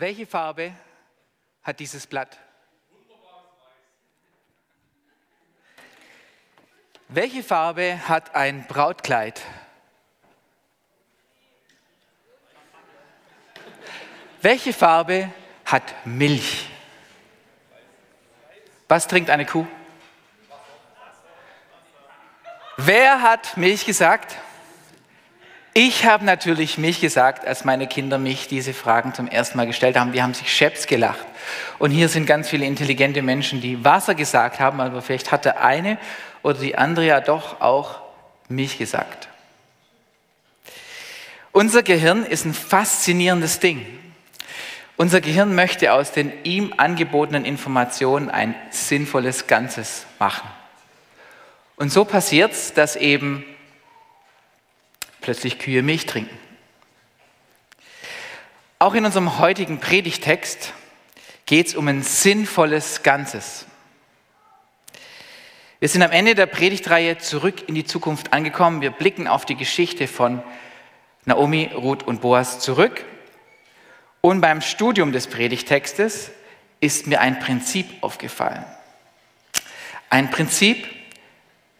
Welche 0.00 0.26
Farbe 0.26 0.72
hat 1.62 1.78
dieses 1.78 2.06
Blatt? 2.06 2.38
Welche 7.08 7.42
Farbe 7.42 8.08
hat 8.08 8.34
ein 8.34 8.66
Brautkleid? 8.66 9.42
Welche 14.40 14.72
Farbe 14.72 15.30
hat 15.66 15.94
Milch? 16.06 16.70
Was 18.88 19.06
trinkt 19.06 19.28
eine 19.28 19.44
Kuh? 19.44 19.66
Wer 22.78 23.20
hat 23.20 23.54
Milch 23.58 23.84
gesagt? 23.84 24.38
Ich 25.72 26.04
habe 26.04 26.24
natürlich 26.24 26.78
Milch 26.78 27.00
gesagt, 27.00 27.46
als 27.46 27.64
meine 27.64 27.86
Kinder 27.86 28.18
mich 28.18 28.48
diese 28.48 28.74
Fragen 28.74 29.14
zum 29.14 29.28
ersten 29.28 29.56
Mal 29.56 29.68
gestellt 29.68 29.96
haben. 29.96 30.10
Die 30.12 30.20
haben 30.20 30.34
sich 30.34 30.52
scheps 30.52 30.88
gelacht. 30.88 31.24
Und 31.78 31.92
hier 31.92 32.08
sind 32.08 32.26
ganz 32.26 32.48
viele 32.48 32.66
intelligente 32.66 33.22
Menschen, 33.22 33.60
die 33.60 33.84
Wasser 33.84 34.16
gesagt 34.16 34.58
haben, 34.58 34.80
aber 34.80 35.00
vielleicht 35.00 35.30
hat 35.30 35.44
der 35.44 35.62
eine 35.62 35.96
oder 36.42 36.58
die 36.58 36.76
andere 36.76 37.06
ja 37.06 37.20
doch 37.20 37.60
auch 37.60 38.00
Milch 38.48 38.78
gesagt. 38.78 39.28
Unser 41.52 41.84
Gehirn 41.84 42.24
ist 42.24 42.44
ein 42.44 42.54
faszinierendes 42.54 43.60
Ding. 43.60 43.86
Unser 44.96 45.20
Gehirn 45.20 45.54
möchte 45.54 45.92
aus 45.92 46.10
den 46.10 46.32
ihm 46.42 46.74
angebotenen 46.76 47.44
Informationen 47.44 48.28
ein 48.28 48.54
sinnvolles 48.70 49.46
Ganzes 49.46 50.04
machen. 50.18 50.48
Und 51.76 51.92
so 51.92 52.04
passiert 52.04 52.52
es, 52.52 52.74
dass 52.74 52.96
eben 52.96 53.44
plötzlich 55.20 55.58
Kühe 55.58 55.82
Milch 55.82 56.06
trinken. 56.06 56.36
Auch 58.78 58.94
in 58.94 59.04
unserem 59.04 59.38
heutigen 59.38 59.78
Predigtext 59.78 60.72
geht 61.46 61.68
es 61.68 61.74
um 61.74 61.86
ein 61.88 62.02
sinnvolles 62.02 63.02
Ganzes. 63.02 63.66
Wir 65.80 65.88
sind 65.88 66.02
am 66.02 66.12
Ende 66.12 66.34
der 66.34 66.46
Predigtreihe 66.46 67.18
zurück 67.18 67.68
in 67.68 67.74
die 67.74 67.84
Zukunft 67.84 68.32
angekommen. 68.32 68.80
Wir 68.80 68.90
blicken 68.90 69.26
auf 69.26 69.46
die 69.46 69.56
Geschichte 69.56 70.08
von 70.08 70.42
Naomi, 71.24 71.70
Ruth 71.74 72.02
und 72.02 72.20
Boas 72.20 72.60
zurück. 72.60 73.04
Und 74.20 74.40
beim 74.40 74.60
Studium 74.60 75.12
des 75.12 75.26
Predigtextes 75.26 76.30
ist 76.80 77.06
mir 77.06 77.20
ein 77.20 77.38
Prinzip 77.40 77.86
aufgefallen. 78.02 78.64
Ein 80.10 80.30
Prinzip, 80.30 80.86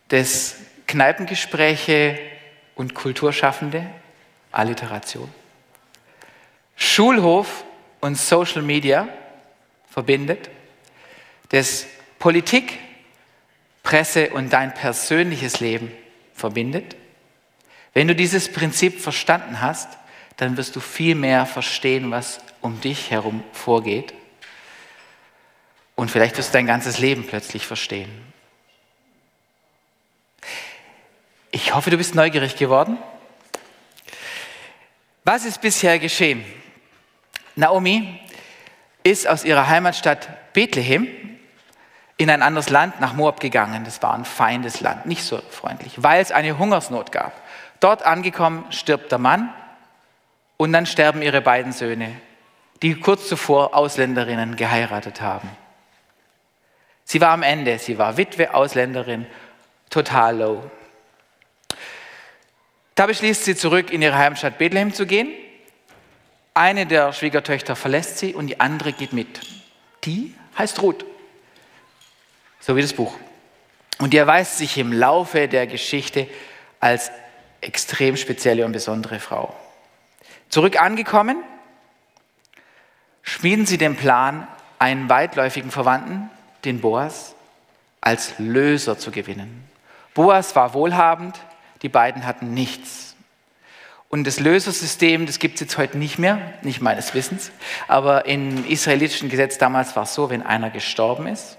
das 0.09 0.57
Kneipengespräche 0.87 2.19
und 2.75 2.95
Kulturschaffende, 2.95 3.87
Alliteration, 4.53 5.33
Schulhof 6.77 7.65
und 8.01 8.17
Social 8.17 8.63
Media 8.63 9.09
verbindet, 9.89 10.51
das 11.51 11.87
Politik, 12.19 12.79
Presse 13.83 14.31
und 14.31 14.53
dein 14.53 14.73
persönliches 14.75 15.61
Leben 15.61 15.91
verbindet. 16.35 16.97
Wenn 17.93 18.09
du 18.09 18.15
dieses 18.15 18.53
Prinzip 18.53 19.01
verstanden 19.01 19.61
hast, 19.61 19.89
dann 20.37 20.57
wirst 20.57 20.77
du 20.77 20.81
viel 20.81 21.15
mehr 21.15 21.45
verstehen, 21.45 22.11
was 22.11 22.41
um 22.61 22.81
dich 22.81 23.11
herum 23.11 23.43
vorgeht. 23.53 24.15
Und 25.97 26.11
vielleicht 26.11 26.39
wirst 26.39 26.51
du 26.51 26.53
dein 26.55 26.67
ganzes 26.67 26.99
Leben 26.99 27.27
plötzlich 27.27 27.67
verstehen. 27.67 28.30
Ich 31.53 31.75
hoffe, 31.75 31.91
du 31.91 31.97
bist 31.97 32.15
neugierig 32.15 32.57
geworden. 32.57 32.99
Was 35.25 35.45
ist 35.45 35.61
bisher 35.61 35.99
geschehen? 35.99 36.45
Naomi 37.57 38.21
ist 39.03 39.27
aus 39.27 39.45
ihrer 39.45 39.69
Heimatstadt 39.69 40.53
Bethlehem 40.53 41.09
in 42.17 42.31
ein 42.31 42.43
anderes 42.43 42.71
Land 42.71 43.01
nach 43.01 43.15
Moab 43.15 43.41
gegangen. 43.41 43.85
Das 43.85 44.03
war 44.03 44.15
ein 44.15 44.25
feindes 44.25 44.81
Land, 44.81 45.07
nicht 45.07 45.25
so 45.25 45.41
freundlich, 45.51 45.95
weil 45.97 46.23
es 46.23 46.33
eine 46.33 46.59
Hungersnot 46.59 47.13
gab. 47.13 47.33
Dort 47.81 48.03
angekommen 48.05 48.65
stirbt 48.71 49.11
der 49.11 49.19
Mann 49.19 49.53
und 50.57 50.73
dann 50.73 50.87
sterben 50.87 51.23
ihre 51.23 51.41
beiden 51.41 51.73
Söhne, 51.73 52.13
die 52.83 52.95
kurz 52.95 53.29
zuvor 53.29 53.75
Ausländerinnen 53.75 54.57
geheiratet 54.57 55.21
haben. 55.21 55.49
Sie 57.05 57.21
war 57.21 57.31
am 57.31 57.43
Ende, 57.43 57.79
sie 57.79 57.99
war 57.99 58.17
Witwe, 58.17 58.55
Ausländerin, 58.55 59.27
total 59.89 60.37
low. 60.39 60.71
Da 62.95 63.07
beschließt 63.07 63.45
sie 63.45 63.57
zurück 63.57 63.91
in 63.91 64.03
ihre 64.03 64.17
Heimstadt 64.17 64.59
Bethlehem 64.59 64.93
zu 64.93 65.07
gehen. 65.07 65.29
Eine 66.55 66.87
der 66.87 67.13
Schwiegertöchter 67.13 67.77
verlässt 67.77 68.19
sie 68.19 68.35
und 68.35 68.49
die 68.49 68.61
andere 68.61 68.93
geht 68.93 69.13
mit. 69.13 69.41
Die 70.05 70.35
heißt 70.59 70.83
Ruth. 70.83 71.05
So 72.61 72.77
wie 72.77 72.83
das 72.83 72.93
Buch. 72.93 73.15
Und 73.99 74.13
die 74.13 74.19
erweist 74.19 74.59
sich 74.59 74.79
im 74.79 74.93
Laufe 74.93 75.49
der 75.49 75.67
Geschichte 75.67 76.27
als 76.81 77.11
extrem 77.61 78.17
spezielle 78.17 78.65
und 78.65 78.73
besondere 78.73 79.21
Frau. 79.21 79.55
Zurück 80.49 80.81
angekommen, 80.81 81.37
schmieden 83.23 83.67
sie 83.67 83.79
den 83.79 83.97
Plan, 83.97 84.49
einen 84.79 85.09
weitläufigen 85.09 85.71
Verwandten, 85.71 86.31
den 86.65 86.81
Boas, 86.81 87.35
als 88.01 88.35
Löser 88.39 88.99
zu 88.99 89.11
gewinnen. 89.11 89.69
Boas 90.15 90.57
war 90.57 90.75
wohlhabend, 90.75 91.39
die 91.83 91.89
beiden 91.89 92.27
hatten 92.27 92.53
nichts. 92.55 93.17
Und 94.09 94.27
das 94.27 94.41
Lösersystem, 94.41 95.27
das 95.27 95.39
gibt 95.39 95.55
es 95.55 95.61
jetzt 95.61 95.79
heute 95.79 95.97
nicht 95.97 96.19
mehr, 96.19 96.41
nicht 96.63 96.81
meines 96.81 97.15
Wissens, 97.15 97.53
aber 97.87 98.27
im 98.27 98.67
israelitischen 98.67 99.29
Gesetz 99.29 99.57
damals 99.57 99.95
war 99.95 100.03
es 100.03 100.15
so, 100.15 100.31
wenn 100.31 100.43
einer 100.43 100.71
gestorben 100.71 101.29
ist 101.29 101.59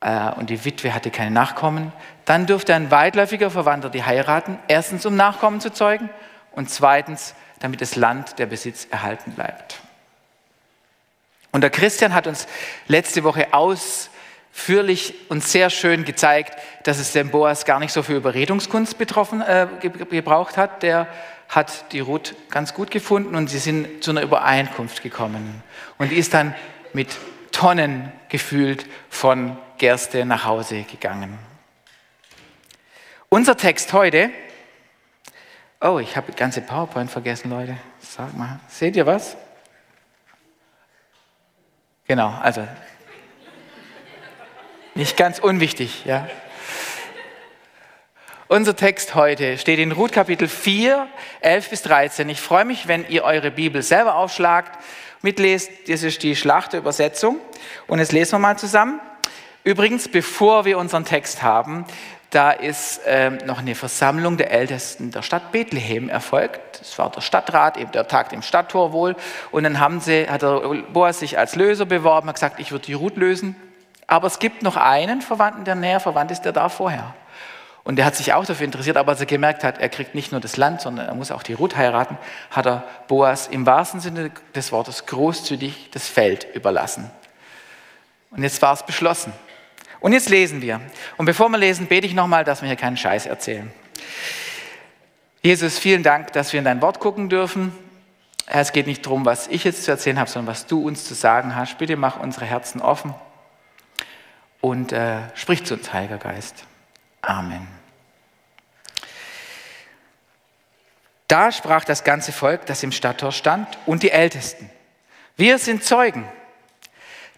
äh, 0.00 0.30
und 0.30 0.48
die 0.48 0.64
Witwe 0.64 0.94
hatte 0.94 1.10
keine 1.10 1.30
Nachkommen, 1.30 1.92
dann 2.24 2.46
durfte 2.46 2.74
ein 2.74 2.90
weitläufiger 2.90 3.50
Verwandter 3.50 3.90
die 3.90 4.02
heiraten, 4.02 4.58
erstens 4.66 5.04
um 5.04 5.14
Nachkommen 5.14 5.60
zu 5.60 5.70
zeugen 5.70 6.08
und 6.52 6.70
zweitens, 6.70 7.34
damit 7.58 7.82
das 7.82 7.96
Land, 7.96 8.38
der 8.38 8.46
Besitz 8.46 8.86
erhalten 8.90 9.32
bleibt. 9.32 9.80
Und 11.52 11.60
der 11.60 11.70
Christian 11.70 12.14
hat 12.14 12.26
uns 12.26 12.46
letzte 12.86 13.24
Woche 13.24 13.52
aus 13.52 14.08
ausführlich 14.52 15.14
und 15.28 15.42
sehr 15.42 15.70
schön 15.70 16.04
gezeigt, 16.04 16.58
dass 16.84 16.98
es 16.98 17.12
den 17.12 17.30
Boas 17.30 17.64
gar 17.64 17.80
nicht 17.80 17.92
so 17.92 18.02
für 18.02 18.14
Überredungskunst 18.14 18.98
betroffen, 18.98 19.40
äh, 19.40 19.66
gebraucht 19.80 20.56
hat. 20.56 20.82
Der 20.82 21.08
hat 21.48 21.92
die 21.92 22.00
Ruth 22.00 22.34
ganz 22.50 22.74
gut 22.74 22.90
gefunden 22.90 23.34
und 23.34 23.48
sie 23.48 23.58
sind 23.58 24.04
zu 24.04 24.10
einer 24.10 24.22
Übereinkunft 24.22 25.02
gekommen. 25.02 25.62
Und 25.98 26.12
die 26.12 26.16
ist 26.16 26.34
dann 26.34 26.54
mit 26.92 27.08
Tonnen 27.52 28.12
gefühlt 28.28 28.86
von 29.08 29.58
Gerste 29.78 30.24
nach 30.24 30.44
Hause 30.44 30.84
gegangen. 30.84 31.38
Unser 33.28 33.56
Text 33.56 33.92
heute, 33.92 34.30
oh, 35.80 35.98
ich 35.98 36.16
habe 36.16 36.30
die 36.32 36.38
ganze 36.38 36.60
PowerPoint 36.60 37.10
vergessen, 37.10 37.50
Leute. 37.50 37.76
Sag 37.98 38.36
mal, 38.36 38.60
seht 38.68 38.94
ihr 38.96 39.06
was? 39.06 39.36
Genau, 42.06 42.30
also 42.42 42.66
nicht 44.94 45.16
ganz 45.16 45.38
unwichtig, 45.38 46.04
ja. 46.04 46.28
Unser 48.48 48.74
Text 48.74 49.14
heute 49.14 49.58
steht 49.58 49.78
in 49.78 49.92
Ruth 49.92 50.10
Kapitel 50.10 50.48
4, 50.48 51.06
11 51.40 51.70
bis 51.70 51.82
13. 51.82 52.28
Ich 52.28 52.40
freue 52.40 52.64
mich, 52.64 52.88
wenn 52.88 53.08
ihr 53.08 53.22
eure 53.22 53.52
Bibel 53.52 53.80
selber 53.80 54.16
aufschlagt, 54.16 54.76
mitlest. 55.22 55.70
Das 55.88 56.02
ist 56.02 56.24
die 56.24 56.34
Schlachterübersetzung. 56.34 57.38
Und 57.86 58.00
jetzt 58.00 58.10
lesen 58.10 58.32
wir 58.32 58.38
mal 58.40 58.58
zusammen. 58.58 59.00
Übrigens, 59.62 60.08
bevor 60.08 60.64
wir 60.64 60.78
unseren 60.78 61.04
Text 61.04 61.44
haben, 61.44 61.84
da 62.30 62.50
ist 62.50 63.02
ähm, 63.06 63.38
noch 63.46 63.58
eine 63.58 63.76
Versammlung 63.76 64.36
der 64.36 64.50
Ältesten 64.50 65.12
der 65.12 65.22
Stadt 65.22 65.52
Bethlehem 65.52 66.08
erfolgt. 66.08 66.80
Es 66.80 66.98
war 66.98 67.10
der 67.10 67.20
Stadtrat, 67.20 67.76
eben 67.76 67.92
der 67.92 68.08
Tag 68.08 68.32
im 68.32 68.42
Stadttor 68.42 68.92
wohl. 68.92 69.14
Und 69.52 69.62
dann 69.62 69.78
haben 69.78 70.00
sie, 70.00 70.28
hat 70.28 70.42
der 70.42 70.60
Boas 70.92 71.20
sich 71.20 71.38
als 71.38 71.54
Löser 71.54 71.86
beworben, 71.86 72.28
hat 72.28 72.34
gesagt, 72.34 72.58
ich 72.58 72.72
würde 72.72 72.86
die 72.86 72.94
Ruth 72.94 73.16
lösen. 73.16 73.54
Aber 74.10 74.26
es 74.26 74.40
gibt 74.40 74.64
noch 74.64 74.76
einen 74.76 75.22
Verwandten, 75.22 75.64
der 75.64 75.76
näher 75.76 76.00
verwandt 76.00 76.32
ist, 76.32 76.42
der 76.42 76.50
da 76.50 76.68
vorher. 76.68 77.14
Und 77.84 77.94
der 77.94 78.04
hat 78.04 78.16
sich 78.16 78.32
auch 78.32 78.44
dafür 78.44 78.64
interessiert, 78.64 78.96
aber 78.96 79.12
als 79.12 79.20
er 79.20 79.26
gemerkt 79.26 79.62
hat, 79.62 79.78
er 79.78 79.88
kriegt 79.88 80.16
nicht 80.16 80.32
nur 80.32 80.40
das 80.40 80.56
Land, 80.56 80.80
sondern 80.80 81.06
er 81.06 81.14
muss 81.14 81.30
auch 81.30 81.44
die 81.44 81.52
Ruth 81.52 81.76
heiraten, 81.76 82.18
hat 82.50 82.66
er 82.66 82.82
Boas 83.06 83.46
im 83.46 83.66
wahrsten 83.66 84.00
Sinne 84.00 84.32
des 84.52 84.72
Wortes 84.72 85.06
großzügig 85.06 85.90
das 85.92 86.08
Feld 86.08 86.48
überlassen. 86.54 87.08
Und 88.32 88.42
jetzt 88.42 88.60
war 88.62 88.72
es 88.72 88.82
beschlossen. 88.82 89.32
Und 90.00 90.12
jetzt 90.12 90.28
lesen 90.28 90.60
wir. 90.60 90.80
Und 91.16 91.26
bevor 91.26 91.48
wir 91.48 91.58
lesen, 91.58 91.86
bete 91.86 92.04
ich 92.04 92.14
nochmal, 92.14 92.42
dass 92.42 92.62
wir 92.62 92.66
hier 92.66 92.76
keinen 92.76 92.96
Scheiß 92.96 93.26
erzählen. 93.26 93.70
Jesus, 95.40 95.78
vielen 95.78 96.02
Dank, 96.02 96.32
dass 96.32 96.52
wir 96.52 96.58
in 96.58 96.64
dein 96.64 96.82
Wort 96.82 96.98
gucken 96.98 97.28
dürfen. 97.28 97.72
Es 98.46 98.72
geht 98.72 98.88
nicht 98.88 99.06
darum, 99.06 99.24
was 99.24 99.46
ich 99.46 99.62
jetzt 99.62 99.84
zu 99.84 99.92
erzählen 99.92 100.18
habe, 100.18 100.28
sondern 100.28 100.52
was 100.52 100.66
du 100.66 100.84
uns 100.84 101.04
zu 101.04 101.14
sagen 101.14 101.54
hast. 101.54 101.78
Bitte 101.78 101.94
mach 101.94 102.18
unsere 102.18 102.44
Herzen 102.44 102.82
offen 102.82 103.14
und 104.60 104.92
äh, 104.92 105.20
sprich 105.34 105.64
zu 105.64 105.74
uns, 105.74 105.92
Heiliger 105.92 106.18
Geist. 106.18 106.64
Amen. 107.22 107.66
Da 111.28 111.52
sprach 111.52 111.84
das 111.84 112.02
ganze 112.02 112.32
Volk, 112.32 112.66
das 112.66 112.82
im 112.82 112.92
Stadttor 112.92 113.30
stand, 113.30 113.78
und 113.86 114.02
die 114.02 114.10
Ältesten. 114.10 114.68
Wir 115.36 115.58
sind 115.58 115.84
Zeugen. 115.84 116.28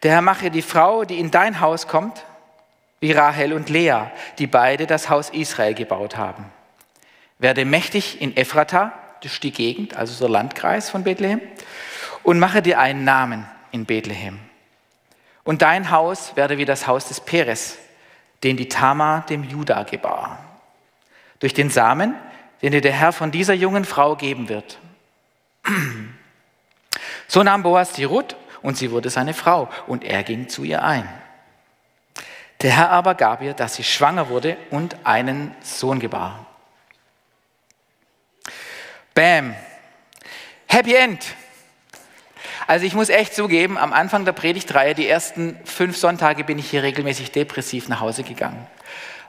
Der 0.03 0.13
Herr 0.13 0.23
mache 0.23 0.51
die 0.51 0.63
Frau, 0.63 1.05
die 1.05 1.21
in 1.21 1.31
dein 1.31 1.61
Haus 1.61 1.87
kommt, 1.87 2.25
wie 3.01 3.13
Rahel 3.13 3.53
und 3.53 3.69
Lea, 3.69 4.05
die 4.39 4.47
beide 4.47 4.87
das 4.87 5.11
Haus 5.11 5.31
Israel 5.31 5.75
gebaut 5.75 6.17
haben. 6.17 6.47
Werde 7.39 7.65
mächtig 7.65 8.21
in 8.21 8.37
Ephrata, 8.37 8.93
das 9.21 9.35
ist 9.35 9.43
die 9.43 9.53
Gegend, 9.53 9.97
also 9.97 10.19
der 10.19 10.31
Landkreis 10.31 10.89
von 10.89 11.05
Bethlehem, 11.05 11.41
und 12.23 12.39
mache 12.39 12.63
dir 12.63 12.79
einen 12.79 13.05
Namen 13.05 13.47
in 13.73 13.85
Bethlehem. 13.85 14.41
Und 15.45 15.63
dein 15.63 15.91
Haus 15.91 16.37
werde 16.37 16.59
wie 16.59 16.65
das 16.65 16.87
Haus 16.87 17.09
des 17.09 17.21
Peres, 17.21 17.79
den 18.43 18.57
die 18.57 18.69
Tama 18.69 19.21
dem 19.29 19.45
Juda 19.45 19.83
gebar. 19.83 20.39
Durch 21.41 21.55
den 21.55 21.71
Samen, 21.71 22.15
den 22.61 22.73
dir 22.73 22.81
der 22.81 22.93
Herr 22.93 23.13
von 23.13 23.31
dieser 23.31 23.55
jungen 23.55 23.85
Frau 23.85 24.17
geben 24.17 24.49
wird. 24.49 24.79
So 27.27 27.43
nahm 27.43 27.63
Boas 27.63 27.93
die 27.93 28.05
Ruth 28.05 28.37
und 28.63 28.77
sie 28.77 28.91
wurde 28.91 29.11
seine 29.11 29.35
Frau 29.35 29.69
und 29.87 30.05
er 30.05 30.23
ging 30.23 30.49
zu 30.49 30.63
ihr 30.65 30.85
ein. 30.85 31.09
Der 32.61 32.77
Herr 32.77 32.91
aber 32.91 33.17
gab 33.17 33.43
ihr, 33.43 33.55
dass 33.55 33.75
sie 33.75 33.85
schwanger 33.85 34.29
wurde 34.29 34.57
und 34.71 34.97
einen 35.05 35.55
Sohn 35.63 35.99
gebar. 35.99 36.47
Bam. 39.15 39.57
Happy 40.67 40.95
End. 40.95 41.25
Also 42.67 42.87
ich 42.87 42.95
muss 42.95 43.09
echt 43.09 43.35
zugeben, 43.35 43.77
am 43.79 43.93
Anfang 43.93 44.25
der 44.25 44.33
Predigtreihe, 44.33 44.95
die 44.95 45.09
ersten 45.09 45.57
fünf 45.65 45.97
Sonntage, 45.97 46.45
bin 46.45 46.59
ich 46.59 46.71
hier 46.71 46.83
regelmäßig 46.83 47.33
depressiv 47.33 47.89
nach 47.89 48.01
Hause 48.01 48.23
gegangen. 48.23 48.67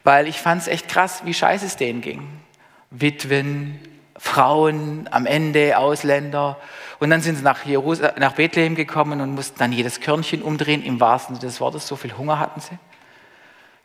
Weil 0.03 0.27
ich 0.27 0.39
fand 0.39 0.61
es 0.61 0.67
echt 0.67 0.87
krass, 0.89 1.21
wie 1.25 1.33
scheiße 1.33 1.65
es 1.65 1.77
denen 1.77 2.01
ging. 2.01 2.27
Witwen, 2.91 3.79
Frauen, 4.17 5.09
am 5.11 5.25
Ende 5.25 5.77
Ausländer. 5.77 6.57
Und 6.99 7.09
dann 7.09 7.21
sind 7.21 7.37
sie 7.37 7.43
nach, 7.43 7.65
Jerusal 7.65 8.13
nach 8.17 8.33
Bethlehem 8.33 8.75
gekommen 8.75 9.21
und 9.21 9.33
mussten 9.33 9.59
dann 9.59 9.71
jedes 9.71 9.99
Körnchen 9.99 10.41
umdrehen, 10.41 10.83
im 10.83 10.99
wahrsten 10.99 11.35
Sinne 11.35 11.47
des 11.47 11.59
Wortes. 11.59 11.87
So 11.87 11.95
viel 11.95 12.15
Hunger 12.17 12.39
hatten 12.39 12.61
sie. 12.61 12.77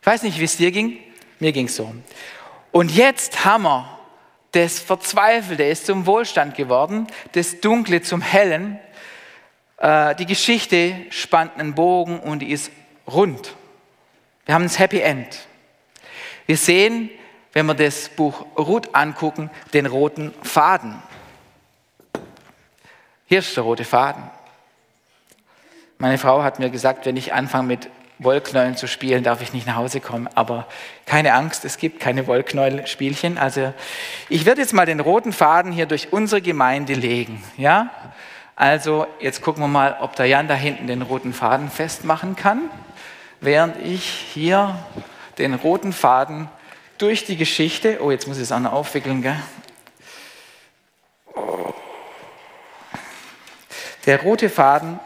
Ich 0.01 0.07
weiß 0.07 0.23
nicht, 0.23 0.39
wie 0.39 0.45
es 0.45 0.57
dir 0.57 0.71
ging. 0.71 0.97
Mir 1.39 1.51
ging 1.51 1.65
es 1.65 1.75
so. 1.75 1.93
Und 2.71 2.91
jetzt 2.91 3.43
wir 3.45 3.99
das 4.51 4.79
Verzweifelte 4.79 5.63
ist 5.63 5.85
zum 5.85 6.05
Wohlstand 6.05 6.55
geworden, 6.55 7.07
das 7.33 7.59
Dunkle 7.61 8.01
zum 8.01 8.21
Hellen. 8.21 8.79
Äh, 9.79 10.15
die 10.15 10.25
Geschichte 10.25 10.95
spannt 11.09 11.57
einen 11.57 11.73
Bogen 11.73 12.19
und 12.19 12.39
die 12.39 12.51
ist 12.51 12.71
rund. 13.07 13.55
Wir 14.45 14.55
haben 14.55 14.63
das 14.63 14.79
Happy 14.79 14.99
End. 14.99 15.47
Wir 16.45 16.57
sehen, 16.57 17.09
wenn 17.53 17.65
wir 17.65 17.73
das 17.73 18.09
Buch 18.09 18.45
Ruth 18.57 18.93
angucken, 18.93 19.49
den 19.73 19.85
roten 19.85 20.33
Faden. 20.43 21.01
Hier 23.25 23.39
ist 23.39 23.55
der 23.55 23.63
rote 23.63 23.85
Faden. 23.85 24.23
Meine 25.97 26.17
Frau 26.17 26.43
hat 26.43 26.59
mir 26.59 26.69
gesagt, 26.69 27.05
wenn 27.05 27.17
ich 27.17 27.33
anfange 27.33 27.67
mit 27.67 27.89
Wollknäulen 28.19 28.75
zu 28.75 28.87
spielen, 28.87 29.23
darf 29.23 29.41
ich 29.41 29.53
nicht 29.53 29.67
nach 29.67 29.75
Hause 29.75 30.01
kommen. 30.01 30.27
Aber 30.35 30.67
keine 31.05 31.33
Angst, 31.33 31.63
es 31.63 31.77
gibt 31.77 31.99
keine 31.99 32.27
Wollknäuelspielchen. 32.27 33.37
Also 33.37 33.73
ich 34.27 34.45
werde 34.45 34.61
jetzt 34.61 34.73
mal 34.73 34.85
den 34.85 34.99
roten 34.99 35.31
Faden 35.31 35.71
hier 35.71 35.85
durch 35.85 36.11
unsere 36.11 36.41
Gemeinde 36.41 36.93
legen. 36.93 37.43
Ja? 37.57 37.91
Also 38.59 39.07
jetzt 39.21 39.41
gucken 39.41 39.63
wir 39.63 39.69
mal, 39.69 39.95
ob 40.01 40.17
der 40.17 40.25
Jan 40.25 40.49
da 40.49 40.53
hinten 40.53 40.85
den 40.85 41.01
roten 41.01 41.31
Faden 41.31 41.71
festmachen 41.71 42.35
kann, 42.35 42.69
während 43.39 43.77
ich 43.77 44.03
hier 44.03 44.77
den 45.37 45.53
roten 45.53 45.93
Faden 45.93 46.49
durch 46.97 47.23
die 47.23 47.37
Geschichte, 47.37 47.99
oh 48.01 48.11
jetzt 48.11 48.27
muss 48.27 48.35
ich 48.35 48.43
es 48.43 48.51
auch 48.51 48.59
noch 48.59 48.73
aufwickeln, 48.73 49.21
gell? 49.21 49.41
Der 54.05 54.21
rote 54.23 54.49
Faden 54.49 54.99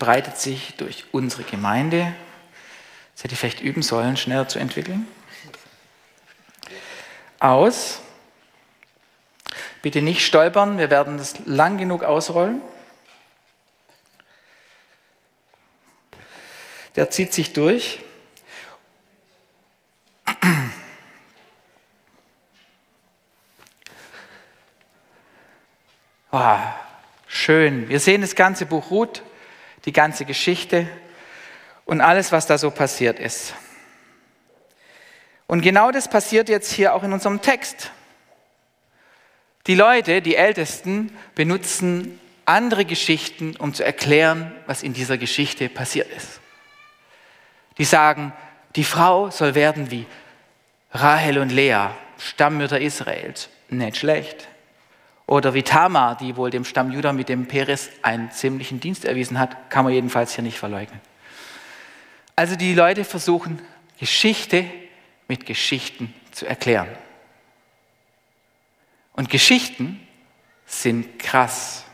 breitet 0.00 0.36
sich 0.36 0.74
durch 0.76 1.04
unsere 1.12 1.44
Gemeinde. 1.44 2.12
Das 3.14 3.22
hätte 3.22 3.34
ich 3.34 3.38
vielleicht 3.38 3.60
üben 3.60 3.82
sollen, 3.82 4.16
schneller 4.16 4.48
zu 4.48 4.58
entwickeln. 4.58 5.06
Aus. 7.38 8.00
Bitte 9.82 10.02
nicht 10.02 10.24
stolpern, 10.24 10.78
wir 10.78 10.90
werden 10.90 11.18
das 11.18 11.34
lang 11.46 11.78
genug 11.78 12.04
ausrollen. 12.04 12.60
Der 16.96 17.10
zieht 17.10 17.32
sich 17.32 17.52
durch. 17.52 18.00
Oh, 26.32 26.58
schön. 27.26 27.88
Wir 27.88 27.98
sehen 27.98 28.20
das 28.20 28.36
ganze 28.36 28.66
Buch 28.66 28.90
Ruth 28.90 29.22
die 29.84 29.92
ganze 29.92 30.24
Geschichte 30.24 30.86
und 31.84 32.00
alles, 32.00 32.32
was 32.32 32.46
da 32.46 32.58
so 32.58 32.70
passiert 32.70 33.18
ist. 33.18 33.54
Und 35.46 35.62
genau 35.62 35.90
das 35.90 36.08
passiert 36.08 36.48
jetzt 36.48 36.70
hier 36.70 36.94
auch 36.94 37.02
in 37.02 37.12
unserem 37.12 37.40
Text. 37.40 37.90
Die 39.66 39.74
Leute, 39.74 40.22
die 40.22 40.36
Ältesten, 40.36 41.12
benutzen 41.34 42.18
andere 42.44 42.84
Geschichten, 42.84 43.56
um 43.56 43.74
zu 43.74 43.84
erklären, 43.84 44.52
was 44.66 44.82
in 44.82 44.92
dieser 44.92 45.18
Geschichte 45.18 45.68
passiert 45.68 46.10
ist. 46.10 46.40
Die 47.78 47.84
sagen, 47.84 48.32
die 48.76 48.84
Frau 48.84 49.30
soll 49.30 49.54
werden 49.54 49.90
wie 49.90 50.06
Rahel 50.92 51.38
und 51.38 51.50
Lea, 51.50 51.88
Stammmütter 52.18 52.80
Israels. 52.80 53.48
Nicht 53.68 53.98
schlecht. 53.98 54.48
Oder 55.26 55.54
wie 55.54 55.62
Tamar, 55.62 56.16
die 56.16 56.36
wohl 56.36 56.50
dem 56.50 56.64
Stamm 56.64 56.90
Judah 56.90 57.12
mit 57.12 57.28
dem 57.28 57.46
Peres 57.46 57.88
einen 58.02 58.32
ziemlichen 58.32 58.80
Dienst 58.80 59.04
erwiesen 59.04 59.38
hat, 59.38 59.70
kann 59.70 59.84
man 59.84 59.94
jedenfalls 59.94 60.34
hier 60.34 60.42
nicht 60.42 60.58
verleugnen. 60.58 61.00
Also 62.34 62.56
die 62.56 62.74
Leute 62.74 63.04
versuchen, 63.04 63.60
Geschichte 63.98 64.64
mit 65.28 65.46
Geschichten 65.46 66.12
zu 66.32 66.46
erklären. 66.46 66.88
Und 69.20 69.28
Geschichten 69.28 70.00
sind 70.64 71.18
krass. 71.18 71.84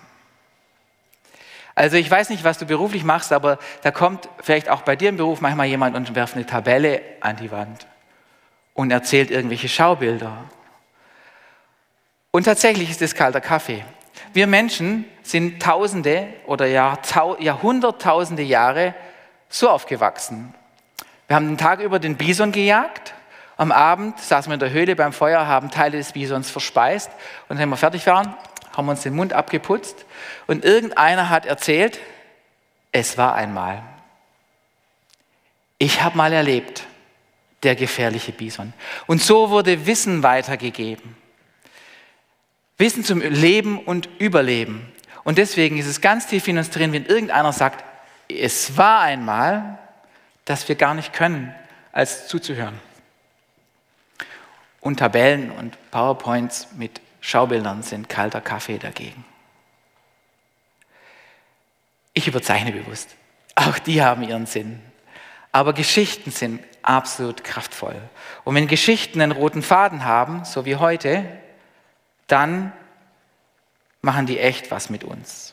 Also 1.74 1.96
ich 1.96 2.08
weiß 2.08 2.30
nicht, 2.30 2.44
was 2.44 2.56
du 2.56 2.66
beruflich 2.66 3.02
machst, 3.02 3.32
aber 3.32 3.58
da 3.82 3.90
kommt 3.90 4.28
vielleicht 4.40 4.68
auch 4.68 4.82
bei 4.82 4.94
dir 4.94 5.08
im 5.08 5.16
Beruf 5.16 5.40
manchmal 5.40 5.66
jemand 5.66 5.96
und 5.96 6.14
werft 6.14 6.36
eine 6.36 6.46
Tabelle 6.46 7.02
an 7.20 7.34
die 7.34 7.50
Wand 7.50 7.88
und 8.74 8.92
erzählt 8.92 9.32
irgendwelche 9.32 9.68
Schaubilder 9.68 10.44
und 12.30 12.44
tatsächlich 12.44 12.90
ist 12.90 13.02
es 13.02 13.16
kalter 13.16 13.40
Kaffee. 13.40 13.84
Wir 14.32 14.46
Menschen 14.46 15.04
sind 15.24 15.60
Tausende 15.60 16.28
oder 16.46 16.68
Jahrhunderttausende 16.68 18.44
Jahre 18.44 18.94
so 19.48 19.68
aufgewachsen. 19.68 20.54
Wir 21.26 21.34
haben 21.34 21.48
den 21.48 21.58
Tag 21.58 21.80
über 21.80 21.98
den 21.98 22.16
Bison 22.16 22.52
gejagt. 22.52 23.14
Am 23.56 23.72
Abend 23.72 24.18
saßen 24.20 24.50
wir 24.50 24.54
in 24.54 24.60
der 24.60 24.70
Höhle 24.70 24.96
beim 24.96 25.12
Feuer, 25.12 25.46
haben 25.46 25.70
Teile 25.70 25.96
des 25.96 26.12
Bisons 26.12 26.50
verspeist 26.50 27.10
und 27.48 27.58
wenn 27.58 27.68
wir 27.68 27.76
fertig 27.76 28.06
waren, 28.06 28.34
haben 28.76 28.86
wir 28.86 28.90
uns 28.90 29.02
den 29.02 29.14
Mund 29.14 29.32
abgeputzt 29.32 30.04
und 30.46 30.64
irgendeiner 30.64 31.30
hat 31.30 31.46
erzählt, 31.46 31.98
es 32.92 33.16
war 33.16 33.34
einmal. 33.34 33.82
Ich 35.78 36.02
habe 36.02 36.16
mal 36.16 36.32
erlebt, 36.32 36.84
der 37.62 37.74
gefährliche 37.74 38.32
Bison. 38.32 38.72
Und 39.06 39.22
so 39.22 39.50
wurde 39.50 39.86
Wissen 39.86 40.22
weitergegeben. 40.22 41.16
Wissen 42.78 43.04
zum 43.04 43.20
Leben 43.20 43.78
und 43.78 44.08
Überleben. 44.18 44.92
Und 45.24 45.38
deswegen 45.38 45.78
ist 45.78 45.86
es 45.86 46.00
ganz 46.00 46.26
tief 46.26 46.46
in 46.46 46.58
uns 46.58 46.70
drin, 46.70 46.92
wenn 46.92 47.06
irgendeiner 47.06 47.52
sagt, 47.52 47.84
es 48.28 48.76
war 48.76 49.00
einmal, 49.00 49.78
dass 50.44 50.68
wir 50.68 50.76
gar 50.76 50.94
nicht 50.94 51.12
können, 51.12 51.54
als 51.92 52.28
zuzuhören. 52.28 52.78
Und 54.86 54.98
Tabellen 54.98 55.50
und 55.50 55.76
PowerPoints 55.90 56.68
mit 56.76 57.00
Schaubildern 57.20 57.82
sind 57.82 58.08
kalter 58.08 58.40
Kaffee 58.40 58.78
dagegen. 58.78 59.24
Ich 62.12 62.28
überzeichne 62.28 62.70
bewusst. 62.70 63.16
Auch 63.56 63.80
die 63.80 64.00
haben 64.00 64.22
ihren 64.22 64.46
Sinn. 64.46 64.80
Aber 65.50 65.72
Geschichten 65.72 66.30
sind 66.30 66.62
absolut 66.82 67.42
kraftvoll. 67.42 68.00
Und 68.44 68.54
wenn 68.54 68.68
Geschichten 68.68 69.20
einen 69.20 69.32
roten 69.32 69.60
Faden 69.60 70.04
haben, 70.04 70.44
so 70.44 70.64
wie 70.66 70.76
heute, 70.76 71.24
dann 72.28 72.72
machen 74.02 74.26
die 74.26 74.38
echt 74.38 74.70
was 74.70 74.88
mit 74.88 75.02
uns. 75.02 75.52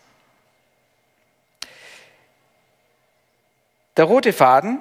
Der 3.98 4.06
rote 4.06 4.32
Faden 4.32 4.80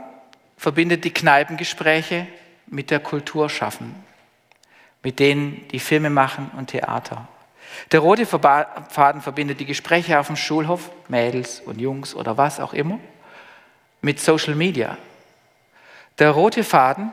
verbindet 0.58 1.04
die 1.04 1.14
Kneipengespräche 1.14 2.26
mit 2.66 2.90
der 2.90 3.00
Kultur 3.00 3.48
schaffen, 3.48 3.94
mit 5.02 5.18
denen 5.18 5.66
die 5.68 5.80
Filme 5.80 6.10
machen 6.10 6.50
und 6.56 6.68
Theater. 6.68 7.28
Der 7.90 8.00
rote 8.00 8.26
Faden 8.26 9.22
verbindet 9.22 9.60
die 9.60 9.66
Gespräche 9.66 10.18
auf 10.18 10.26
dem 10.26 10.36
Schulhof, 10.36 10.90
Mädels 11.08 11.60
und 11.60 11.80
Jungs 11.80 12.14
oder 12.14 12.36
was 12.36 12.60
auch 12.60 12.74
immer, 12.74 12.98
mit 14.00 14.20
Social 14.20 14.54
Media. 14.54 14.98
Der 16.18 16.30
rote 16.30 16.64
Faden 16.64 17.12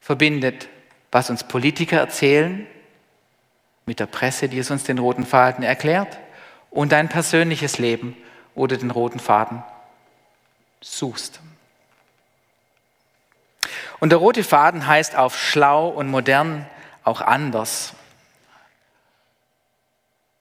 verbindet, 0.00 0.68
was 1.10 1.30
uns 1.30 1.44
Politiker 1.44 1.98
erzählen 1.98 2.66
mit 3.84 4.00
der 4.00 4.06
Presse, 4.06 4.48
die 4.48 4.58
es 4.58 4.70
uns 4.70 4.84
den 4.84 4.98
roten 4.98 5.26
Faden 5.26 5.64
erklärt, 5.64 6.18
und 6.70 6.92
dein 6.92 7.08
persönliches 7.08 7.78
Leben, 7.78 8.16
wo 8.54 8.66
du 8.66 8.78
den 8.78 8.90
roten 8.90 9.18
Faden 9.18 9.62
suchst. 10.80 11.40
Und 14.02 14.10
der 14.10 14.18
rote 14.18 14.42
Faden 14.42 14.88
heißt 14.88 15.14
auf 15.14 15.38
schlau 15.38 15.86
und 15.86 16.08
modern 16.08 16.66
auch 17.04 17.20
anders. 17.20 17.92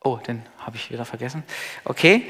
Oh, 0.03 0.15
den 0.15 0.43
habe 0.57 0.77
ich 0.77 0.89
wieder 0.89 1.05
vergessen. 1.05 1.43
Okay, 1.85 2.27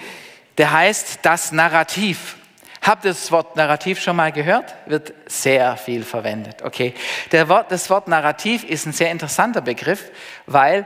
der 0.58 0.74
heißt 0.74 1.20
das 1.22 1.54
Narrativ. 1.54 2.36
Habt 2.82 3.06
ihr 3.06 3.12
das 3.12 3.32
Wort 3.32 3.56
Narrativ 3.56 4.02
schon 4.02 4.18
mal 4.18 4.34
gehört? 4.34 4.76
Wird 4.88 5.14
sehr 5.26 5.78
viel 5.78 6.04
verwendet. 6.04 6.64
Okay, 6.64 6.96
Wort, 7.48 7.72
das 7.72 7.90
Wort 7.90 8.10
Narrativ 8.10 8.66
ist 8.66 8.86
ein 8.86 8.92
sehr 8.92 9.10
interessanter 9.10 9.62
Begriff, 9.62 10.12
weil 10.48 10.86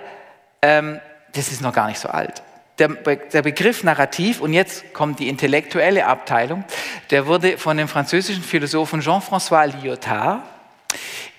ähm, 0.61 1.01
das 1.33 1.47
ist 1.47 1.61
noch 1.61 1.73
gar 1.73 1.87
nicht 1.87 1.99
so 1.99 2.09
alt. 2.09 2.43
Der, 2.77 2.89
der, 2.89 3.41
Begriff 3.41 3.83
Narrativ, 3.83 4.41
und 4.41 4.51
jetzt 4.51 4.93
kommt 4.93 5.19
die 5.19 5.29
intellektuelle 5.29 6.05
Abteilung, 6.05 6.65
der 7.09 7.25
wurde 7.25 7.57
von 7.57 7.77
dem 7.77 7.87
französischen 7.87 8.43
Philosophen 8.43 8.99
Jean-François 8.99 9.67
Lyotard 9.67 10.43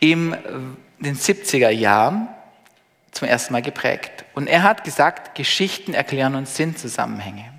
in 0.01 0.33
äh, 0.33 0.39
den 0.99 1.17
70er 1.17 1.69
Jahren 1.69 2.29
zum 3.13 3.29
ersten 3.29 3.53
Mal 3.53 3.63
geprägt. 3.63 4.25
Und 4.35 4.47
er 4.47 4.63
hat 4.63 4.85
gesagt, 4.85 5.35
Geschichten 5.35 5.95
erklären 5.95 6.35
uns 6.35 6.57
Sinnzusammenhänge. 6.57 7.53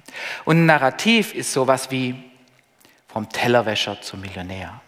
Und 0.45 0.57
ein 0.57 0.65
Narrativ 0.65 1.33
ist 1.33 1.53
sowas 1.53 1.91
wie 1.91 2.15
vom 3.07 3.29
Tellerwäscher 3.29 4.01
zum 4.01 4.21
Millionär. 4.21 4.81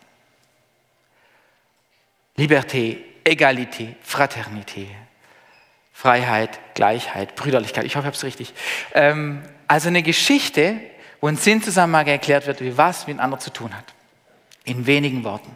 Liberté, 2.37 2.97
Egalité, 3.23 3.95
Fraternité. 4.03 4.87
Freiheit, 5.99 6.61
Gleichheit, 6.75 7.35
Brüderlichkeit. 7.35 7.83
Ich 7.83 7.97
hoffe, 7.97 8.03
ich 8.03 8.05
habe 8.05 8.15
es 8.15 8.23
richtig. 8.23 8.53
Ähm, 8.93 9.43
also 9.67 9.89
eine 9.89 10.01
Geschichte, 10.01 10.79
wo 11.19 11.27
ein 11.27 11.35
Sinnzusammenhang 11.35 12.07
erklärt 12.07 12.47
wird, 12.47 12.61
wie 12.61 12.77
was 12.77 13.05
mit 13.05 13.19
anderer 13.19 13.41
zu 13.41 13.51
tun 13.51 13.75
hat. 13.75 13.83
In 14.63 14.87
wenigen 14.87 15.25
Worten. 15.25 15.53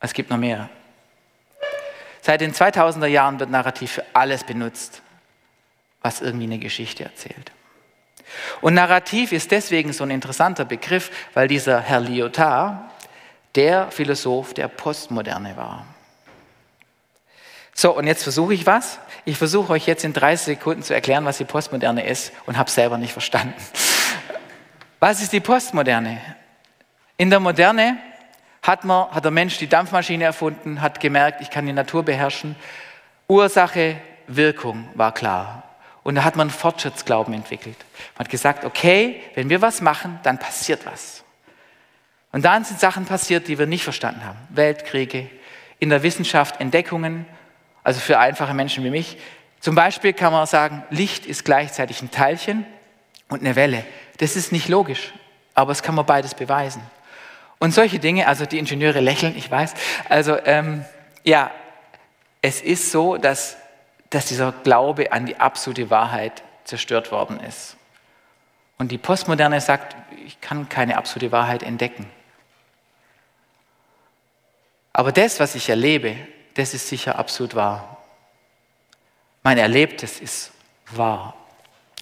Es 0.00 0.14
gibt 0.14 0.30
noch 0.30 0.38
mehr. 0.38 0.70
Seit 2.22 2.40
den 2.40 2.54
2000er 2.54 3.04
Jahren 3.04 3.38
wird 3.38 3.50
Narrativ 3.50 3.92
für 3.92 4.04
alles 4.14 4.44
benutzt, 4.44 5.02
was 6.00 6.22
irgendwie 6.22 6.46
eine 6.46 6.58
Geschichte 6.58 7.04
erzählt. 7.04 7.52
Und 8.62 8.72
Narrativ 8.72 9.32
ist 9.32 9.50
deswegen 9.50 9.92
so 9.92 10.04
ein 10.04 10.10
interessanter 10.10 10.64
Begriff, 10.64 11.10
weil 11.34 11.48
dieser 11.48 11.82
Herr 11.82 12.00
Lyotard 12.00 12.90
der 13.56 13.90
Philosoph 13.90 14.54
der 14.54 14.68
Postmoderne 14.68 15.54
war. 15.58 15.84
So, 17.74 17.96
und 17.96 18.06
jetzt 18.06 18.22
versuche 18.22 18.54
ich 18.54 18.66
was. 18.66 18.98
Ich 19.24 19.38
versuche 19.38 19.72
euch 19.72 19.86
jetzt 19.86 20.04
in 20.04 20.12
30 20.12 20.56
Sekunden 20.58 20.82
zu 20.82 20.94
erklären, 20.94 21.24
was 21.24 21.38
die 21.38 21.44
Postmoderne 21.44 22.06
ist 22.06 22.32
und 22.46 22.58
habe 22.58 22.70
selber 22.70 22.98
nicht 22.98 23.12
verstanden. 23.12 23.54
Was 25.00 25.22
ist 25.22 25.32
die 25.32 25.40
Postmoderne? 25.40 26.20
In 27.16 27.30
der 27.30 27.40
Moderne 27.40 27.96
hat, 28.62 28.84
man, 28.84 29.10
hat 29.10 29.24
der 29.24 29.30
Mensch 29.30 29.58
die 29.58 29.68
Dampfmaschine 29.68 30.24
erfunden, 30.24 30.80
hat 30.80 31.00
gemerkt, 31.00 31.40
ich 31.40 31.50
kann 31.50 31.66
die 31.66 31.72
Natur 31.72 32.04
beherrschen. 32.04 32.56
Ursache, 33.28 33.96
Wirkung 34.26 34.88
war 34.94 35.12
klar. 35.12 35.64
Und 36.02 36.16
da 36.16 36.24
hat 36.24 36.36
man 36.36 36.50
Fortschrittsglauben 36.50 37.32
entwickelt. 37.34 37.76
Man 38.14 38.24
hat 38.24 38.30
gesagt, 38.30 38.64
okay, 38.64 39.20
wenn 39.34 39.50
wir 39.50 39.62
was 39.62 39.80
machen, 39.80 40.18
dann 40.22 40.38
passiert 40.38 40.84
was. 40.84 41.22
Und 42.32 42.44
dann 42.44 42.64
sind 42.64 42.80
Sachen 42.80 43.04
passiert, 43.04 43.46
die 43.46 43.58
wir 43.58 43.66
nicht 43.66 43.84
verstanden 43.84 44.24
haben. 44.24 44.38
Weltkriege, 44.48 45.28
in 45.78 45.90
der 45.90 46.02
Wissenschaft 46.02 46.60
Entdeckungen, 46.60 47.26
also 47.84 48.00
für 48.00 48.18
einfache 48.18 48.54
Menschen 48.54 48.84
wie 48.84 48.90
mich. 48.90 49.18
Zum 49.60 49.74
Beispiel 49.74 50.12
kann 50.12 50.32
man 50.32 50.46
sagen, 50.46 50.82
Licht 50.90 51.26
ist 51.26 51.44
gleichzeitig 51.44 52.02
ein 52.02 52.10
Teilchen 52.10 52.66
und 53.28 53.40
eine 53.40 53.56
Welle. 53.56 53.84
Das 54.18 54.36
ist 54.36 54.52
nicht 54.52 54.68
logisch, 54.68 55.12
aber 55.54 55.72
es 55.72 55.82
kann 55.82 55.94
man 55.94 56.06
beides 56.06 56.34
beweisen. 56.34 56.82
Und 57.58 57.72
solche 57.72 57.98
Dinge, 57.98 58.26
also 58.26 58.44
die 58.44 58.58
Ingenieure 58.58 59.00
lächeln, 59.00 59.36
ich 59.36 59.50
weiß. 59.50 59.74
Also 60.08 60.36
ähm, 60.44 60.84
ja, 61.22 61.50
es 62.40 62.60
ist 62.60 62.90
so, 62.90 63.16
dass 63.16 63.56
dass 64.12 64.26
dieser 64.26 64.52
Glaube 64.52 65.10
an 65.10 65.24
die 65.24 65.36
absolute 65.36 65.88
Wahrheit 65.88 66.42
zerstört 66.64 67.10
worden 67.12 67.40
ist. 67.40 67.76
Und 68.76 68.92
die 68.92 68.98
Postmoderne 68.98 69.60
sagt, 69.60 69.96
ich 70.26 70.40
kann 70.40 70.68
keine 70.68 70.98
absolute 70.98 71.32
Wahrheit 71.32 71.62
entdecken. 71.62 72.10
Aber 74.92 75.10
das, 75.10 75.40
was 75.40 75.54
ich 75.54 75.70
erlebe, 75.70 76.16
das 76.54 76.74
ist 76.74 76.88
sicher 76.88 77.18
absolut 77.18 77.54
wahr. 77.54 77.98
Mein 79.42 79.58
Erlebtes 79.58 80.20
ist 80.20 80.52
wahr. 80.90 81.34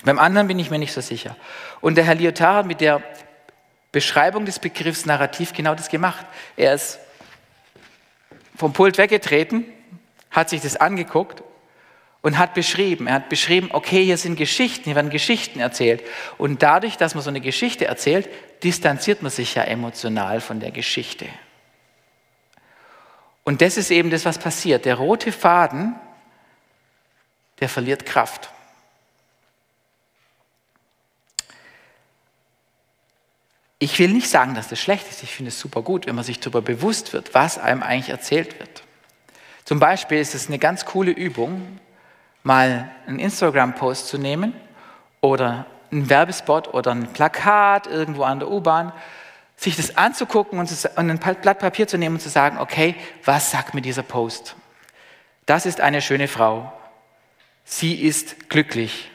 Beim 0.04 0.18
anderen 0.18 0.48
bin 0.48 0.58
ich 0.58 0.70
mir 0.70 0.78
nicht 0.78 0.92
so 0.92 1.00
sicher. 1.00 1.36
Und 1.80 1.96
der 1.96 2.04
Herr 2.04 2.14
Lyotard 2.14 2.56
hat 2.56 2.66
mit 2.66 2.80
der 2.80 3.02
Beschreibung 3.92 4.46
des 4.46 4.58
Begriffs 4.58 5.06
Narrativ 5.06 5.52
genau 5.52 5.74
das 5.74 5.88
gemacht. 5.88 6.24
Er 6.56 6.74
ist 6.74 6.98
vom 8.56 8.72
Pult 8.72 8.98
weggetreten, 8.98 9.64
hat 10.30 10.50
sich 10.50 10.60
das 10.60 10.76
angeguckt 10.76 11.42
und 12.22 12.38
hat 12.38 12.54
beschrieben, 12.54 13.06
er 13.06 13.14
hat 13.14 13.28
beschrieben, 13.28 13.70
okay, 13.72 14.04
hier 14.04 14.18
sind 14.18 14.36
Geschichten, 14.36 14.84
hier 14.84 14.94
werden 14.94 15.10
Geschichten 15.10 15.60
erzählt. 15.60 16.02
Und 16.38 16.62
dadurch, 16.62 16.96
dass 16.96 17.14
man 17.14 17.24
so 17.24 17.30
eine 17.30 17.40
Geschichte 17.40 17.86
erzählt, 17.86 18.28
distanziert 18.62 19.22
man 19.22 19.30
sich 19.30 19.54
ja 19.54 19.62
emotional 19.62 20.40
von 20.40 20.60
der 20.60 20.70
Geschichte. 20.70 21.26
Und 23.44 23.62
das 23.62 23.76
ist 23.76 23.90
eben 23.90 24.10
das, 24.10 24.24
was 24.24 24.38
passiert. 24.38 24.84
Der 24.84 24.96
rote 24.96 25.32
Faden, 25.32 25.94
der 27.60 27.68
verliert 27.68 28.06
Kraft. 28.06 28.50
Ich 33.82 33.98
will 33.98 34.08
nicht 34.08 34.28
sagen, 34.28 34.54
dass 34.54 34.68
das 34.68 34.78
schlecht 34.78 35.08
ist. 35.08 35.22
Ich 35.22 35.34
finde 35.34 35.48
es 35.48 35.58
super 35.58 35.80
gut, 35.80 36.06
wenn 36.06 36.14
man 36.14 36.24
sich 36.24 36.38
darüber 36.38 36.60
bewusst 36.60 37.14
wird, 37.14 37.32
was 37.32 37.58
einem 37.58 37.82
eigentlich 37.82 38.10
erzählt 38.10 38.58
wird. 38.58 38.82
Zum 39.64 39.78
Beispiel 39.78 40.18
ist 40.18 40.34
es 40.34 40.48
eine 40.48 40.58
ganz 40.58 40.84
coole 40.84 41.12
Übung, 41.12 41.78
mal 42.42 42.90
einen 43.06 43.18
Instagram-Post 43.18 44.08
zu 44.08 44.18
nehmen 44.18 44.54
oder 45.22 45.64
einen 45.90 46.10
Werbespot 46.10 46.74
oder 46.74 46.90
ein 46.90 47.12
Plakat 47.12 47.86
irgendwo 47.86 48.24
an 48.24 48.38
der 48.38 48.50
U-Bahn, 48.50 48.92
sich 49.60 49.76
das 49.76 49.98
anzugucken 49.98 50.58
und, 50.58 50.88
ein 50.96 51.18
Blatt 51.18 51.58
Papier 51.58 51.86
zu 51.86 51.98
nehmen 51.98 52.16
und 52.16 52.20
zu 52.20 52.30
sagen, 52.30 52.56
okay, 52.56 52.94
was 53.26 53.50
sagt 53.50 53.74
mir 53.74 53.82
dieser 53.82 54.02
Post? 54.02 54.56
Das 55.44 55.66
ist 55.66 55.82
eine 55.82 56.00
schöne 56.00 56.28
Frau. 56.28 56.72
Sie 57.64 57.94
ist 57.94 58.48
glücklich. 58.48 59.10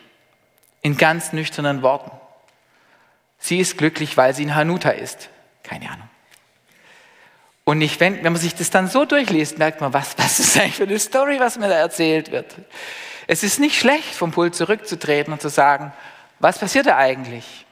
In 0.84 0.98
ganz 0.98 1.34
nüchternen 1.34 1.82
Worten. 1.82 2.12
Sie 3.40 3.58
ist 3.58 3.76
glücklich, 3.80 4.18
weil 4.18 4.36
sie 4.36 4.44
in 4.44 4.54
Hanuta 4.54 4.92
ist. 4.92 5.30
Keine 5.64 5.90
Ahnung. 5.90 6.08
Und 7.64 7.82
ich, 7.82 8.00
wenn, 8.00 8.18
wenn 8.24 8.34
man 8.34 8.42
sich 8.42 8.54
das 8.54 8.70
dann 8.70 8.88
so 8.88 9.06
durchliest, 9.06 9.58
merkt 9.58 9.82
man, 9.82 9.94
was, 9.94 10.16
was 10.20 10.40
ist 10.40 10.58
eigentlich 10.58 10.76
für 10.76 10.84
eine 10.84 11.00
Story, 11.00 11.40
was 11.40 11.58
mir 11.58 11.70
da 11.70 11.76
erzählt 11.76 12.32
wird. 12.32 12.56
Es 13.26 13.42
ist 13.42 13.60
nicht 13.60 13.80
schlecht, 13.80 14.14
vom 14.14 14.32
Pult 14.32 14.54
zurückzutreten 14.54 15.34
und 15.34 15.42
zu 15.42 15.50
sagen, 15.50 15.92
was 16.40 16.60
passiert 16.60 16.86
da 16.86 16.98
eigentlich? 16.98 17.65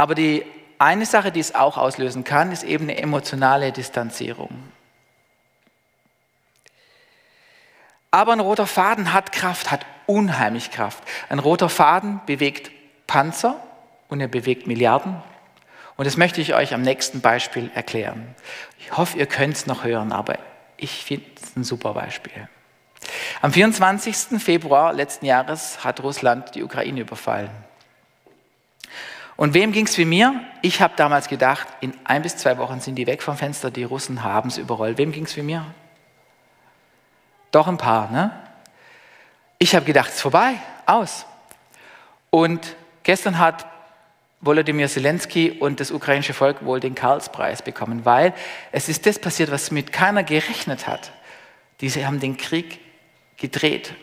Aber 0.00 0.14
die 0.14 0.46
eine 0.78 1.04
Sache, 1.04 1.30
die 1.30 1.40
es 1.40 1.54
auch 1.54 1.76
auslösen 1.76 2.24
kann, 2.24 2.52
ist 2.52 2.64
eben 2.64 2.84
eine 2.84 2.96
emotionale 2.96 3.70
Distanzierung. 3.70 4.48
Aber 8.10 8.32
ein 8.32 8.40
roter 8.40 8.66
Faden 8.66 9.12
hat 9.12 9.30
Kraft, 9.30 9.70
hat 9.70 9.84
unheimlich 10.06 10.70
Kraft. 10.70 11.02
Ein 11.28 11.38
roter 11.38 11.68
Faden 11.68 12.22
bewegt 12.24 12.70
Panzer 13.06 13.56
und 14.08 14.22
er 14.22 14.28
bewegt 14.28 14.66
Milliarden. 14.66 15.22
Und 15.98 16.06
das 16.06 16.16
möchte 16.16 16.40
ich 16.40 16.54
euch 16.54 16.72
am 16.72 16.80
nächsten 16.80 17.20
Beispiel 17.20 17.70
erklären. 17.74 18.34
Ich 18.78 18.96
hoffe, 18.96 19.18
ihr 19.18 19.26
könnt 19.26 19.56
es 19.56 19.66
noch 19.66 19.84
hören, 19.84 20.12
aber 20.12 20.38
ich 20.78 21.04
finde 21.04 21.26
es 21.36 21.54
ein 21.56 21.62
super 21.62 21.92
Beispiel. 21.92 22.48
Am 23.42 23.52
24. 23.52 24.42
Februar 24.42 24.94
letzten 24.94 25.26
Jahres 25.26 25.84
hat 25.84 26.02
Russland 26.02 26.54
die 26.54 26.62
Ukraine 26.62 27.02
überfallen. 27.02 27.50
Und 29.40 29.54
wem 29.54 29.72
ging 29.72 29.86
es 29.86 29.96
wie 29.96 30.04
mir? 30.04 30.38
Ich 30.60 30.82
habe 30.82 30.92
damals 30.96 31.26
gedacht, 31.26 31.66
in 31.80 31.94
ein 32.04 32.20
bis 32.20 32.36
zwei 32.36 32.58
Wochen 32.58 32.78
sind 32.80 32.96
die 32.96 33.06
weg 33.06 33.22
vom 33.22 33.38
Fenster, 33.38 33.70
die 33.70 33.84
Russen 33.84 34.22
haben 34.22 34.50
es 34.50 34.58
überrollt. 34.58 34.98
Wem 34.98 35.12
ging 35.12 35.24
es 35.24 35.34
wie 35.34 35.40
mir? 35.40 35.64
Doch 37.50 37.66
ein 37.66 37.78
paar, 37.78 38.10
ne? 38.10 38.38
Ich 39.58 39.74
habe 39.74 39.86
gedacht, 39.86 40.10
es 40.10 40.16
ist 40.16 40.20
vorbei, 40.20 40.56
aus. 40.84 41.24
Und 42.28 42.76
gestern 43.02 43.38
hat 43.38 43.64
Volodymyr 44.42 44.88
Zelensky 44.88 45.52
und 45.52 45.80
das 45.80 45.90
ukrainische 45.90 46.34
Volk 46.34 46.62
wohl 46.62 46.78
den 46.78 46.94
Karlspreis 46.94 47.62
bekommen, 47.62 48.04
weil 48.04 48.34
es 48.72 48.90
ist 48.90 49.06
das 49.06 49.18
passiert, 49.18 49.50
was 49.50 49.70
mit 49.70 49.90
keiner 49.90 50.22
gerechnet 50.22 50.86
hat. 50.86 51.12
Diese 51.80 52.06
haben 52.06 52.20
den 52.20 52.36
Krieg 52.36 52.78
gedreht. 53.38 53.94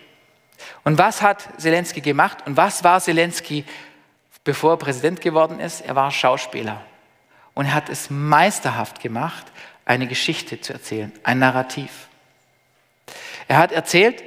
Und 0.83 0.97
was 0.97 1.21
hat 1.21 1.47
Zelensky 1.61 2.01
gemacht? 2.01 2.39
Und 2.47 2.57
was 2.57 2.83
war 2.83 2.99
Zelensky, 2.99 3.65
bevor 4.47 4.71
er 4.71 4.77
Präsident 4.77 5.19
geworden 5.19 5.59
ist? 5.59 5.81
Er 5.81 5.95
war 5.95 6.09
Schauspieler. 6.09 6.81
Und 7.53 7.65
er 7.65 7.73
hat 7.73 7.89
es 7.89 8.09
meisterhaft 8.09 9.01
gemacht, 9.01 9.45
eine 9.83 10.07
Geschichte 10.07 10.61
zu 10.61 10.71
erzählen, 10.71 11.11
ein 11.23 11.39
Narrativ. 11.39 12.07
Er 13.49 13.57
hat 13.57 13.73
erzählt, 13.73 14.23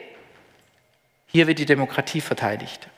Hier 1.33 1.47
wird 1.47 1.61
die 1.61 1.65
Demokratie 1.65 2.21
verteidigt. 2.21 2.89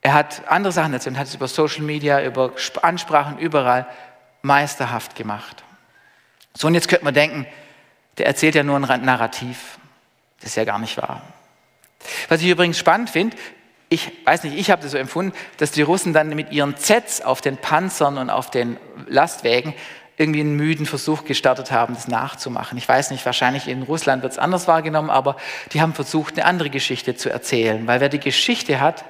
Er 0.00 0.14
hat 0.14 0.48
andere 0.48 0.72
Sachen 0.72 0.94
erzählt, 0.94 1.18
hat 1.18 1.26
es 1.26 1.34
über 1.34 1.46
Social 1.46 1.82
Media, 1.82 2.24
über 2.24 2.54
Ansprachen 2.80 3.38
überall 3.38 3.86
meisterhaft 4.40 5.14
gemacht. 5.14 5.62
So, 6.54 6.68
und 6.68 6.74
jetzt 6.74 6.88
könnte 6.88 7.04
man 7.04 7.12
denken, 7.12 7.46
der 8.16 8.26
erzählt 8.26 8.54
ja 8.54 8.62
nur 8.62 8.76
ein 8.76 9.04
Narrativ. 9.04 9.78
Das 10.40 10.50
ist 10.50 10.56
ja 10.56 10.64
gar 10.64 10.78
nicht 10.78 10.96
wahr. 10.96 11.20
Was 12.30 12.40
ich 12.40 12.48
übrigens 12.48 12.78
spannend 12.78 13.10
finde, 13.10 13.36
ich 13.90 14.12
weiß 14.24 14.44
nicht, 14.44 14.56
ich 14.56 14.70
habe 14.70 14.80
das 14.80 14.92
so 14.92 14.98
empfunden, 14.98 15.36
dass 15.58 15.72
die 15.72 15.82
Russen 15.82 16.12
dann 16.12 16.28
mit 16.28 16.52
ihren 16.52 16.76
Zets 16.76 17.20
auf 17.20 17.40
den 17.40 17.56
Panzern 17.56 18.18
und 18.18 18.30
auf 18.30 18.48
den 18.48 18.78
Lastwägen 19.08 19.74
irgendwie 20.16 20.40
einen 20.40 20.54
müden 20.54 20.86
Versuch 20.86 21.24
gestartet 21.24 21.72
haben, 21.72 21.94
das 21.94 22.06
nachzumachen. 22.06 22.78
Ich 22.78 22.88
weiß 22.88 23.10
nicht, 23.10 23.26
wahrscheinlich 23.26 23.66
in 23.66 23.82
Russland 23.82 24.22
wird 24.22 24.32
es 24.32 24.38
anders 24.38 24.68
wahrgenommen, 24.68 25.10
aber 25.10 25.36
die 25.72 25.80
haben 25.80 25.92
versucht, 25.92 26.34
eine 26.34 26.44
andere 26.44 26.70
Geschichte 26.70 27.16
zu 27.16 27.30
erzählen, 27.30 27.86
weil 27.86 28.00
wer 28.00 28.08
die 28.08 28.20
Geschichte 28.20 28.80
hat, 28.80 29.04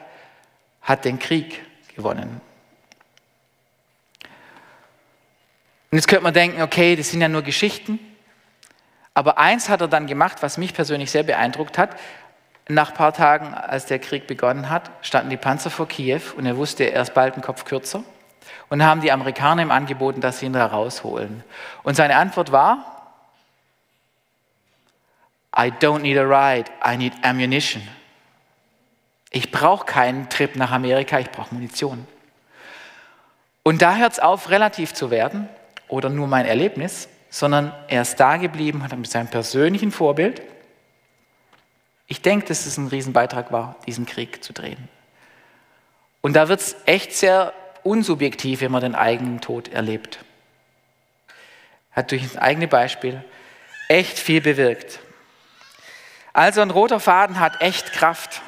hat 0.81 1.05
den 1.05 1.19
Krieg 1.19 1.61
gewonnen. 1.95 2.41
Und 5.91 5.99
jetzt 5.99 6.09
könnte 6.09 6.23
man 6.23 6.33
denken, 6.33 6.63
okay, 6.63 6.97
das 6.97 7.11
sind 7.11 7.21
ja 7.21 7.29
nur 7.29 7.43
Geschichten. 7.43 7.99
Aber 9.13 9.39
eins 9.39 9.69
hat 9.69 9.81
er 9.81 9.89
dann 9.89 10.07
gemacht, 10.07 10.39
was 10.41 10.57
mich 10.57 10.73
persönlich 10.73 11.11
sehr 11.11 11.25
beeindruckt 11.25 11.77
hat. 11.77 11.99
Nach 12.71 12.91
ein 12.91 12.95
paar 12.95 13.12
Tagen, 13.12 13.53
als 13.53 13.87
der 13.87 13.99
Krieg 13.99 14.29
begonnen 14.29 14.71
hat, 14.71 14.93
standen 15.03 15.29
die 15.29 15.37
Panzer 15.37 15.71
vor 15.71 15.89
Kiew 15.89 16.21
und 16.37 16.47
er 16.47 16.57
wusste, 16.57 16.85
er 16.85 17.03
ist 17.03 17.15
bald 17.15 17.35
einen 17.35 17.43
Kopf 17.43 17.65
kürzer. 17.65 18.05
Und 18.69 18.85
haben 18.85 19.00
die 19.00 19.11
Amerikaner 19.11 19.62
ihm 19.62 19.73
angeboten, 19.73 20.21
dass 20.21 20.39
sie 20.39 20.47
ihn 20.47 20.53
da 20.53 20.67
rausholen. 20.67 21.43
Und 21.83 21.97
seine 21.97 22.15
Antwort 22.15 22.53
war, 22.53 23.17
I 25.57 25.73
don't 25.81 25.99
need 25.99 26.17
a 26.17 26.23
ride, 26.23 26.71
I 26.87 26.97
need 26.97 27.12
ammunition. 27.23 27.83
Ich 29.31 29.50
brauche 29.50 29.85
keinen 29.85 30.29
Trip 30.29 30.55
nach 30.55 30.71
Amerika, 30.71 31.19
ich 31.19 31.33
brauche 31.33 31.53
Munition. 31.53 32.07
Und 33.65 33.83
da 33.83 33.97
hört 33.97 34.12
es 34.12 34.21
auf, 34.21 34.49
relativ 34.49 34.95
zu 34.95 35.11
werden 35.11 35.49
oder 35.89 36.09
nur 36.09 36.29
mein 36.29 36.47
Erlebnis, 36.47 37.09
sondern 37.31 37.73
er 37.89 38.03
ist 38.03 38.21
da 38.21 38.37
geblieben, 38.37 38.85
hat 38.85 38.97
mit 38.97 39.11
seinem 39.11 39.27
persönlichen 39.29 39.91
Vorbild. 39.91 40.41
Ich 42.11 42.23
denke, 42.23 42.47
dass 42.47 42.67
es 42.67 42.76
ein 42.76 42.88
Riesenbeitrag 42.88 43.52
war, 43.52 43.76
diesen 43.87 44.05
Krieg 44.05 44.43
zu 44.43 44.52
drehen. 44.52 44.88
Und 46.21 46.35
da 46.35 46.49
wird 46.49 46.61
es 46.61 46.75
echt 46.85 47.14
sehr 47.14 47.52
unsubjektiv, 47.85 48.62
wenn 48.62 48.73
man 48.73 48.83
den 48.83 48.97
eigenen 48.97 49.40
Tod 49.40 49.69
erlebt. 49.69 50.19
Hat 51.93 52.11
durch 52.11 52.25
das 52.25 52.37
eigene 52.37 52.67
Beispiel 52.67 53.23
echt 53.87 54.19
viel 54.19 54.40
bewirkt. 54.40 54.99
Also 56.33 56.62
ein 56.62 56.73
roter 56.73 56.99
Faden 56.99 57.38
hat 57.38 57.61
echt 57.61 57.93
Kraft. 57.93 58.43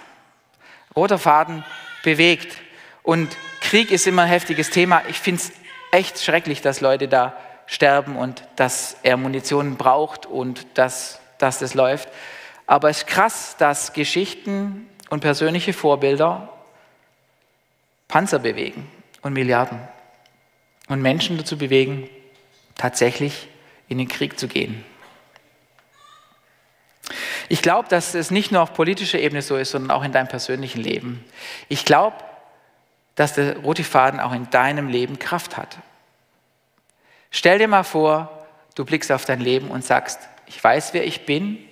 Roter 0.97 1.21
Faden 1.21 1.65
bewegt. 2.03 2.57
Und 3.05 3.37
Krieg 3.61 3.93
ist 3.93 4.09
immer 4.09 4.23
ein 4.23 4.29
heftiges 4.29 4.71
Thema. 4.71 5.03
Ich 5.09 5.21
finde 5.21 5.41
es 5.41 5.53
echt 5.93 6.21
schrecklich, 6.21 6.63
dass 6.63 6.81
Leute 6.81 7.07
da 7.07 7.37
sterben 7.67 8.17
und 8.17 8.43
dass 8.57 8.97
er 9.05 9.17
Munition 9.17 9.77
braucht 9.77 10.27
und 10.27 10.67
dass, 10.75 11.21
dass 11.39 11.61
das 11.61 11.75
läuft. 11.75 12.09
Aber 12.73 12.89
es 12.89 13.01
ist 13.01 13.07
krass, 13.07 13.55
dass 13.59 13.93
Geschichten 13.93 14.89
und 15.11 15.21
persönliche 15.21 15.75
Vorbilder 15.75 16.49
Panzer 18.09 18.39
bewegen 18.39 18.91
und 19.21 19.35
Milliarden 19.35 19.79
und 20.89 21.03
Menschen 21.03 21.37
dazu 21.37 21.59
bewegen, 21.59 22.09
tatsächlich 22.75 23.49
in 23.89 23.99
den 23.99 24.09
Krieg 24.09 24.39
zu 24.39 24.49
gehen. 24.49 24.87
Ich 27.51 27.61
glaube, 27.61 27.91
dass 27.91 28.15
es 28.15 28.31
nicht 28.31 28.53
nur 28.53 28.63
auf 28.63 28.73
politischer 28.73 29.19
Ebene 29.19 29.43
so 29.43 29.59
ist, 29.59 29.73
sondern 29.73 29.91
auch 29.91 30.03
in 30.03 30.13
deinem 30.13 30.29
persönlichen 30.29 30.81
Leben. 30.81 31.23
Ich 31.69 31.85
glaube, 31.85 32.17
dass 33.17 33.35
der 33.35 33.59
rote 33.59 33.85
Faden 33.85 34.19
auch 34.19 34.33
in 34.33 34.49
deinem 34.49 34.89
Leben 34.89 35.19
Kraft 35.19 35.59
hat. 35.59 35.77
Stell 37.31 37.59
dir 37.59 37.69
mal 37.69 37.85
vor, 37.85 38.47
du 38.77 38.87
blickst 38.87 39.13
auf 39.13 39.27
dein 39.27 39.41
Leben 39.41 39.71
und 39.71 39.85
sagst, 39.85 40.21
ich 40.47 40.65
weiß, 40.65 40.95
wer 40.95 41.07
ich 41.07 41.27
bin, 41.27 41.69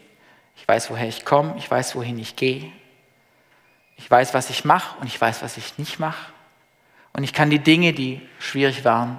weiß, 0.70 0.88
woher 0.90 1.08
ich 1.08 1.24
komme, 1.24 1.56
ich 1.58 1.68
weiß, 1.68 1.96
wohin 1.96 2.16
ich 2.16 2.36
gehe, 2.36 2.70
ich 3.96 4.08
weiß, 4.08 4.34
was 4.34 4.50
ich 4.50 4.64
mache 4.64 4.96
und 5.00 5.08
ich 5.08 5.20
weiß, 5.20 5.42
was 5.42 5.56
ich 5.56 5.78
nicht 5.78 5.98
mache 5.98 6.32
und 7.12 7.24
ich 7.24 7.32
kann 7.32 7.50
die 7.50 7.58
Dinge, 7.58 7.92
die 7.92 8.20
schwierig 8.38 8.84
waren, 8.84 9.18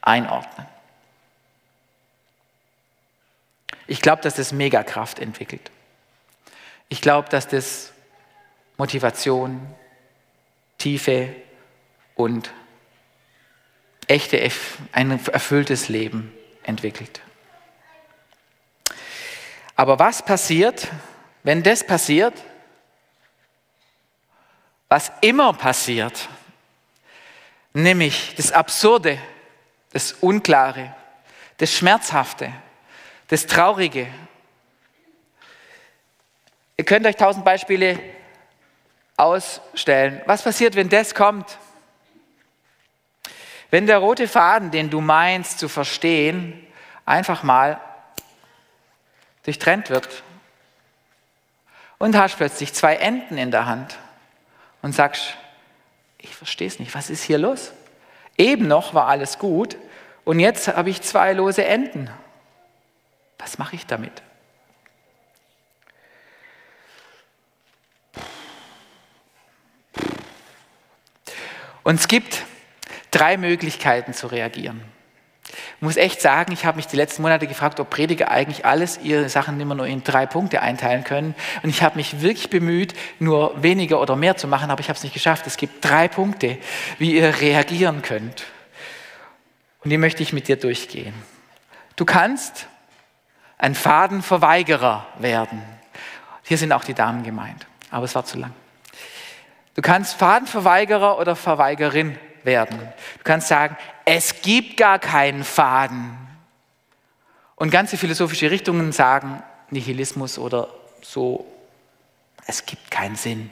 einordnen. 0.00 0.66
Ich 3.86 4.00
glaube, 4.00 4.22
dass 4.22 4.36
das 4.36 4.50
Megakraft 4.52 5.18
entwickelt. 5.18 5.70
Ich 6.88 7.02
glaube, 7.02 7.28
dass 7.28 7.48
das 7.48 7.92
Motivation, 8.78 9.60
Tiefe 10.78 11.34
und 12.14 12.50
echte, 14.06 14.40
ein 14.92 15.10
erfülltes 15.10 15.90
Leben 15.90 16.32
entwickelt. 16.62 17.20
Aber 19.78 20.00
was 20.00 20.24
passiert, 20.24 20.88
wenn 21.44 21.62
das 21.62 21.86
passiert, 21.86 22.34
was 24.88 25.12
immer 25.20 25.52
passiert, 25.52 26.28
nämlich 27.72 28.34
das 28.34 28.50
Absurde, 28.50 29.20
das 29.92 30.14
Unklare, 30.14 30.96
das 31.58 31.72
Schmerzhafte, 31.72 32.52
das 33.28 33.46
Traurige, 33.46 34.08
Ihr 36.76 36.84
könnt 36.84 37.06
euch 37.06 37.16
tausend 37.16 37.44
Beispiele 37.44 37.98
ausstellen. 39.16 40.22
Was 40.26 40.42
passiert, 40.42 40.76
wenn 40.76 40.88
das 40.88 41.12
kommt? 41.12 41.58
Wenn 43.70 43.86
der 43.86 43.98
rote 43.98 44.28
Faden, 44.28 44.70
den 44.70 44.88
du 44.88 45.00
meinst 45.00 45.58
zu 45.58 45.68
verstehen, 45.68 46.64
einfach 47.04 47.42
mal 47.42 47.80
durchtrennt 49.48 49.88
wird 49.88 50.22
und 51.96 52.14
hast 52.14 52.36
plötzlich 52.36 52.74
zwei 52.74 52.96
Enden 52.96 53.38
in 53.38 53.50
der 53.50 53.64
Hand 53.64 53.96
und 54.82 54.94
sagst, 54.94 55.38
ich 56.18 56.36
verstehe 56.36 56.68
es 56.68 56.78
nicht, 56.78 56.94
was 56.94 57.08
ist 57.08 57.22
hier 57.22 57.38
los? 57.38 57.72
Eben 58.36 58.68
noch 58.68 58.92
war 58.92 59.06
alles 59.06 59.38
gut 59.38 59.78
und 60.26 60.38
jetzt 60.38 60.68
habe 60.68 60.90
ich 60.90 61.00
zwei 61.00 61.32
lose 61.32 61.64
Enden. 61.64 62.10
Was 63.38 63.56
mache 63.56 63.74
ich 63.74 63.86
damit? 63.86 64.12
Und 71.84 71.94
es 71.94 72.06
gibt 72.06 72.44
drei 73.10 73.38
Möglichkeiten 73.38 74.12
zu 74.12 74.26
reagieren. 74.26 74.97
Muss 75.80 75.96
echt 75.96 76.20
sagen, 76.20 76.52
ich 76.52 76.64
habe 76.64 76.76
mich 76.76 76.88
die 76.88 76.96
letzten 76.96 77.22
Monate 77.22 77.46
gefragt, 77.46 77.78
ob 77.78 77.88
Prediger 77.88 78.30
eigentlich 78.32 78.66
alles 78.66 78.98
ihre 79.00 79.28
Sachen 79.28 79.60
immer 79.60 79.76
nur 79.76 79.86
in 79.86 80.02
drei 80.02 80.26
Punkte 80.26 80.60
einteilen 80.60 81.04
können. 81.04 81.36
Und 81.62 81.70
ich 81.70 81.82
habe 81.82 81.96
mich 81.96 82.20
wirklich 82.20 82.50
bemüht, 82.50 82.94
nur 83.20 83.62
weniger 83.62 84.00
oder 84.00 84.16
mehr 84.16 84.36
zu 84.36 84.48
machen, 84.48 84.72
aber 84.72 84.80
ich 84.80 84.88
habe 84.88 84.96
es 84.96 85.04
nicht 85.04 85.12
geschafft. 85.12 85.46
Es 85.46 85.56
gibt 85.56 85.84
drei 85.84 86.08
Punkte, 86.08 86.58
wie 86.98 87.14
ihr 87.14 87.40
reagieren 87.40 88.02
könnt. 88.02 88.44
Und 89.84 89.90
die 89.90 89.98
möchte 89.98 90.22
ich 90.24 90.32
mit 90.32 90.48
dir 90.48 90.56
durchgehen. 90.56 91.14
Du 91.94 92.04
kannst 92.04 92.66
ein 93.56 93.76
Fadenverweigerer 93.76 95.06
werden. 95.18 95.62
Hier 96.42 96.58
sind 96.58 96.72
auch 96.72 96.84
die 96.84 96.94
Damen 96.94 97.22
gemeint, 97.22 97.66
aber 97.92 98.04
es 98.04 98.14
war 98.16 98.24
zu 98.24 98.36
lang. 98.36 98.52
Du 99.74 99.82
kannst 99.82 100.14
Fadenverweigerer 100.14 101.20
oder 101.20 101.36
Verweigerin 101.36 102.18
werden. 102.42 102.78
Du 102.78 103.24
kannst 103.24 103.46
sagen, 103.46 103.76
es 104.10 104.40
gibt 104.40 104.78
gar 104.78 104.98
keinen 104.98 105.44
Faden. 105.44 106.16
Und 107.56 107.70
ganze 107.70 107.98
philosophische 107.98 108.50
Richtungen 108.50 108.92
sagen 108.92 109.42
Nihilismus 109.70 110.38
oder 110.38 110.68
so, 111.02 111.46
es 112.46 112.64
gibt 112.64 112.90
keinen 112.90 113.16
Sinn. 113.16 113.50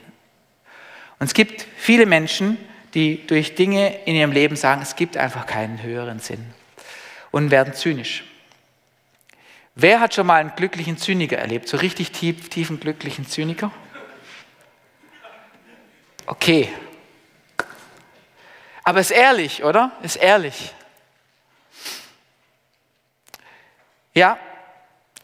Und 1.19 1.27
es 1.27 1.35
gibt 1.35 1.67
viele 1.77 2.07
Menschen, 2.07 2.57
die 2.95 3.27
durch 3.27 3.53
Dinge 3.53 4.03
in 4.05 4.15
ihrem 4.15 4.31
Leben 4.31 4.55
sagen, 4.55 4.81
es 4.81 4.95
gibt 4.95 5.15
einfach 5.15 5.45
keinen 5.45 5.83
höheren 5.83 6.19
Sinn 6.19 6.43
und 7.29 7.51
werden 7.51 7.75
zynisch. 7.75 8.23
Wer 9.75 9.99
hat 9.99 10.15
schon 10.15 10.25
mal 10.25 10.41
einen 10.41 10.55
glücklichen 10.55 10.97
Zyniker 10.97 11.37
erlebt? 11.37 11.67
So 11.67 11.77
richtig 11.77 12.11
tief, 12.11 12.49
tiefen 12.49 12.79
glücklichen 12.79 13.27
Zyniker? 13.27 13.71
Okay. 16.25 16.69
Aber 18.87 19.01
ist 19.01 19.11
ehrlich, 19.11 19.65
oder? 19.65 19.91
Ist 20.01 20.15
ehrlich. 20.15 20.73
Ja, 24.13 24.37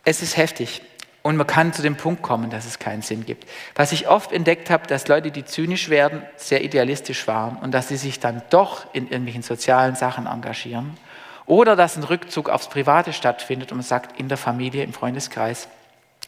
es 0.04 0.21
ist 0.21 0.36
heftig. 0.36 0.82
Und 1.21 1.38
man 1.38 1.47
kann 1.47 1.71
zu 1.71 1.82
dem 1.82 1.95
Punkt 1.95 2.23
kommen, 2.23 2.49
dass 2.49 2.65
es 2.65 2.78
keinen 2.78 3.04
Sinn 3.04 3.26
gibt. 3.26 3.49
Was 3.76 3.93
ich 3.93 4.10
oft 4.10 4.34
entdeckt 4.34 4.69
habe, 4.69 4.86
dass 4.88 5.08
Leute, 5.08 5.32
die 5.32 5.45
zynisch 5.45 5.88
werden, 5.88 6.23
sehr 6.36 6.62
idealistisch 6.62 7.26
waren 7.26 7.56
und 7.56 7.71
dass 7.71 7.88
sie 7.88 7.95
sich 7.95 8.19
dann 8.19 8.41
doch 8.49 8.86
in 8.93 9.06
irgendwelchen 9.06 9.43
sozialen 9.43 9.95
Sachen 9.95 10.28
engagieren. 10.28 10.97
Oder 11.45 11.78
dass 11.78 11.95
ein 11.95 12.04
Rückzug 12.04 12.49
aufs 12.49 12.67
Private 12.67 13.13
stattfindet 13.13 13.71
und 13.71 13.78
man 13.78 13.86
sagt, 13.86 14.19
in 14.19 14.28
der 14.28 14.38
Familie, 14.38 14.84
im 14.84 14.91
Freundeskreis 14.91 15.69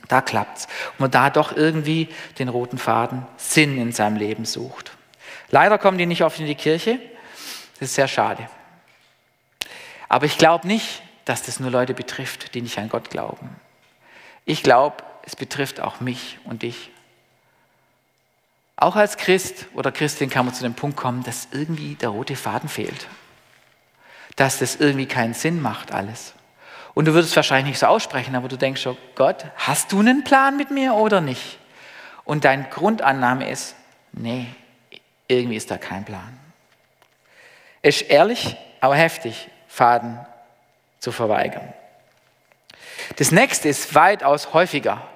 Da 0.08 0.21
klappt's. 0.21 0.69
Und 0.93 1.00
man 1.02 1.12
da 1.12 1.30
doch 1.30 1.54
irgendwie 1.54 2.08
den 2.39 2.48
roten 2.48 2.78
Faden, 2.78 3.28
Sinn 3.36 3.78
in 3.78 3.91
seinem 3.91 4.15
Leben 4.15 4.45
sucht. 4.45 4.93
Leider 5.50 5.78
kommen 5.78 5.98
die 5.98 6.06
nicht 6.06 6.24
oft 6.24 6.39
in 6.39 6.45
die 6.45 6.56
Kirche. 6.56 6.98
Das 7.79 7.89
ist 7.89 7.95
sehr 7.95 8.07
schade. 8.07 8.47
Aber 10.07 10.25
ich 10.25 10.38
glaube 10.38 10.67
nicht, 10.67 11.01
dass 11.25 11.43
das 11.43 11.59
nur 11.59 11.71
Leute 11.71 11.93
betrifft, 11.93 12.53
die 12.53 12.61
nicht 12.61 12.77
an 12.77 12.89
Gott 12.89 13.09
glauben. 13.09 13.55
Ich 14.45 14.63
glaube, 14.63 15.03
es 15.23 15.35
betrifft 15.35 15.79
auch 15.81 15.99
mich 15.99 16.38
und 16.45 16.61
dich. 16.61 16.91
Auch 18.77 18.95
als 18.95 19.17
Christ 19.17 19.67
oder 19.73 19.91
Christin 19.91 20.29
kann 20.29 20.45
man 20.45 20.53
zu 20.53 20.63
dem 20.63 20.75
Punkt 20.75 20.97
kommen, 20.97 21.23
dass 21.23 21.47
irgendwie 21.51 21.95
der 21.95 22.09
rote 22.09 22.35
Faden 22.35 22.69
fehlt. 22.69 23.07
Dass 24.35 24.59
das 24.59 24.75
irgendwie 24.75 25.07
keinen 25.07 25.33
Sinn 25.33 25.61
macht 25.61 25.91
alles. 25.91 26.33
Und 26.93 27.05
du 27.05 27.13
würdest 27.13 27.35
wahrscheinlich 27.35 27.71
nicht 27.71 27.79
so 27.79 27.88
aussprechen, 27.88 28.35
aber 28.35 28.47
du 28.47 28.57
denkst 28.57 28.81
schon, 28.81 28.97
Gott, 29.15 29.45
hast 29.57 29.91
du 29.91 29.99
einen 29.99 30.23
Plan 30.23 30.55
mit 30.55 30.71
mir 30.71 30.93
oder 30.93 31.21
nicht? 31.21 31.57
Und 32.23 32.45
deine 32.45 32.65
Grundannahme 32.69 33.49
ist, 33.49 33.75
nee, 34.13 34.47
irgendwie 35.27 35.57
ist 35.57 35.71
da 35.71 35.77
kein 35.77 36.05
Plan. 36.05 36.38
Ist 37.86 38.02
ehrlich, 38.02 38.58
aber 38.82 38.95
heftig, 38.95 39.48
Faden 39.67 40.17
zu 40.98 41.12
verweigern. 41.12 41.71
Das 43.17 43.30
nächste 43.30 43.69
ist 43.69 43.93
weitaus 43.93 44.54
häufiger. 44.54 45.08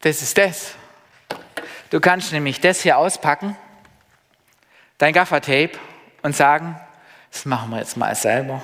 Das 0.00 0.20
ist 0.20 0.36
das. 0.36 0.74
Du 1.90 2.00
kannst 2.00 2.32
nämlich 2.32 2.60
das 2.60 2.80
hier 2.80 2.98
auspacken, 2.98 3.56
dein 4.98 5.12
Gaffertape, 5.12 5.78
und 6.22 6.34
sagen, 6.34 6.74
das 7.30 7.44
machen 7.44 7.70
wir 7.70 7.78
jetzt 7.78 7.96
mal 7.96 8.16
selber. 8.16 8.60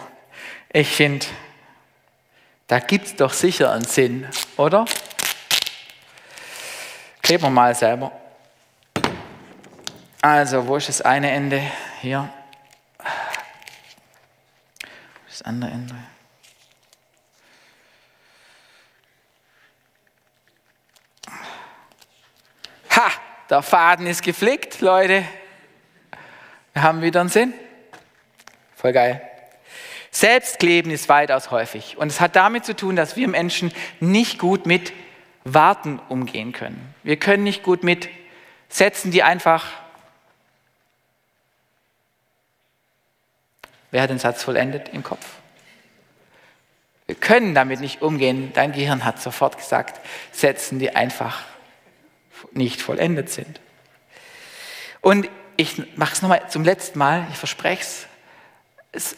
Ich 0.73 0.89
finde, 0.89 1.27
da 2.67 2.81
gibt 2.81 3.07
es 3.07 3.15
doch 3.15 3.33
sicher 3.33 3.71
einen 3.71 3.85
Sinn, 3.85 4.29
oder? 4.57 4.85
Kleben 7.23 7.45
wir 7.45 7.51
mal 7.51 7.73
selber. 7.73 8.11
Also, 10.21 10.67
wo 10.67 10.75
ist 10.75 10.89
das 10.89 11.03
eine 11.03 11.31
Ende? 11.31 11.63
Hier. 12.01 12.29
Das 15.37 15.43
andere 15.43 15.71
Ende. 15.71 15.95
Ha, 22.97 23.11
der 23.51 23.61
Faden 23.61 24.07
ist 24.07 24.23
geflickt, 24.23 24.81
Leute. 24.81 25.27
Wir 26.73 26.83
haben 26.83 27.03
wieder 27.03 27.21
einen 27.21 27.29
Sinn. 27.29 27.53
Voll 28.77 28.95
geil. 28.95 29.21
Selbstkleben 30.11 30.91
ist 30.91 31.11
weitaus 31.11 31.51
häufig. 31.51 31.99
Und 31.99 32.09
es 32.09 32.23
hat 32.23 32.35
damit 32.35 32.65
zu 32.65 32.75
tun, 32.75 32.97
dass 32.97 33.17
wir 33.17 33.29
Menschen 33.29 33.75
nicht 34.01 34.39
gut 34.39 34.65
mit 34.65 34.95
Warten 35.45 36.01
umgehen 36.09 36.53
können. 36.53 36.95
Wir 37.03 37.19
können 37.19 37.45
nicht 37.45 37.63
gut 37.63 37.85
mit 37.85 38.09
Sätzen, 38.71 39.11
die 39.11 39.23
einfach. 39.23 39.67
Wer 43.91 44.03
hat 44.03 44.11
den 44.11 44.19
Satz 44.19 44.43
vollendet 44.43 44.91
im 44.93 45.03
Kopf? 45.03 45.25
Wir 47.07 47.15
können 47.15 47.55
damit 47.55 47.81
nicht 47.81 48.03
umgehen. 48.03 48.51
Dein 48.55 48.73
Gehirn 48.73 49.05
hat 49.05 49.23
sofort 49.23 49.57
gesagt, 49.57 50.01
Sätzen, 50.33 50.79
die 50.79 50.95
einfach 50.97 51.45
nicht 52.53 52.83
vollendet 52.83 53.31
sind. 53.31 53.61
Und 55.01 55.29
ich 55.57 55.97
mache 55.97 56.15
es 56.15 56.23
nochmal 56.23 56.43
zum 56.49 56.65
letzten 56.65 56.99
Mal, 56.99 57.27
ich 57.31 57.39
verspreche 57.39 57.83
es. 57.83 58.07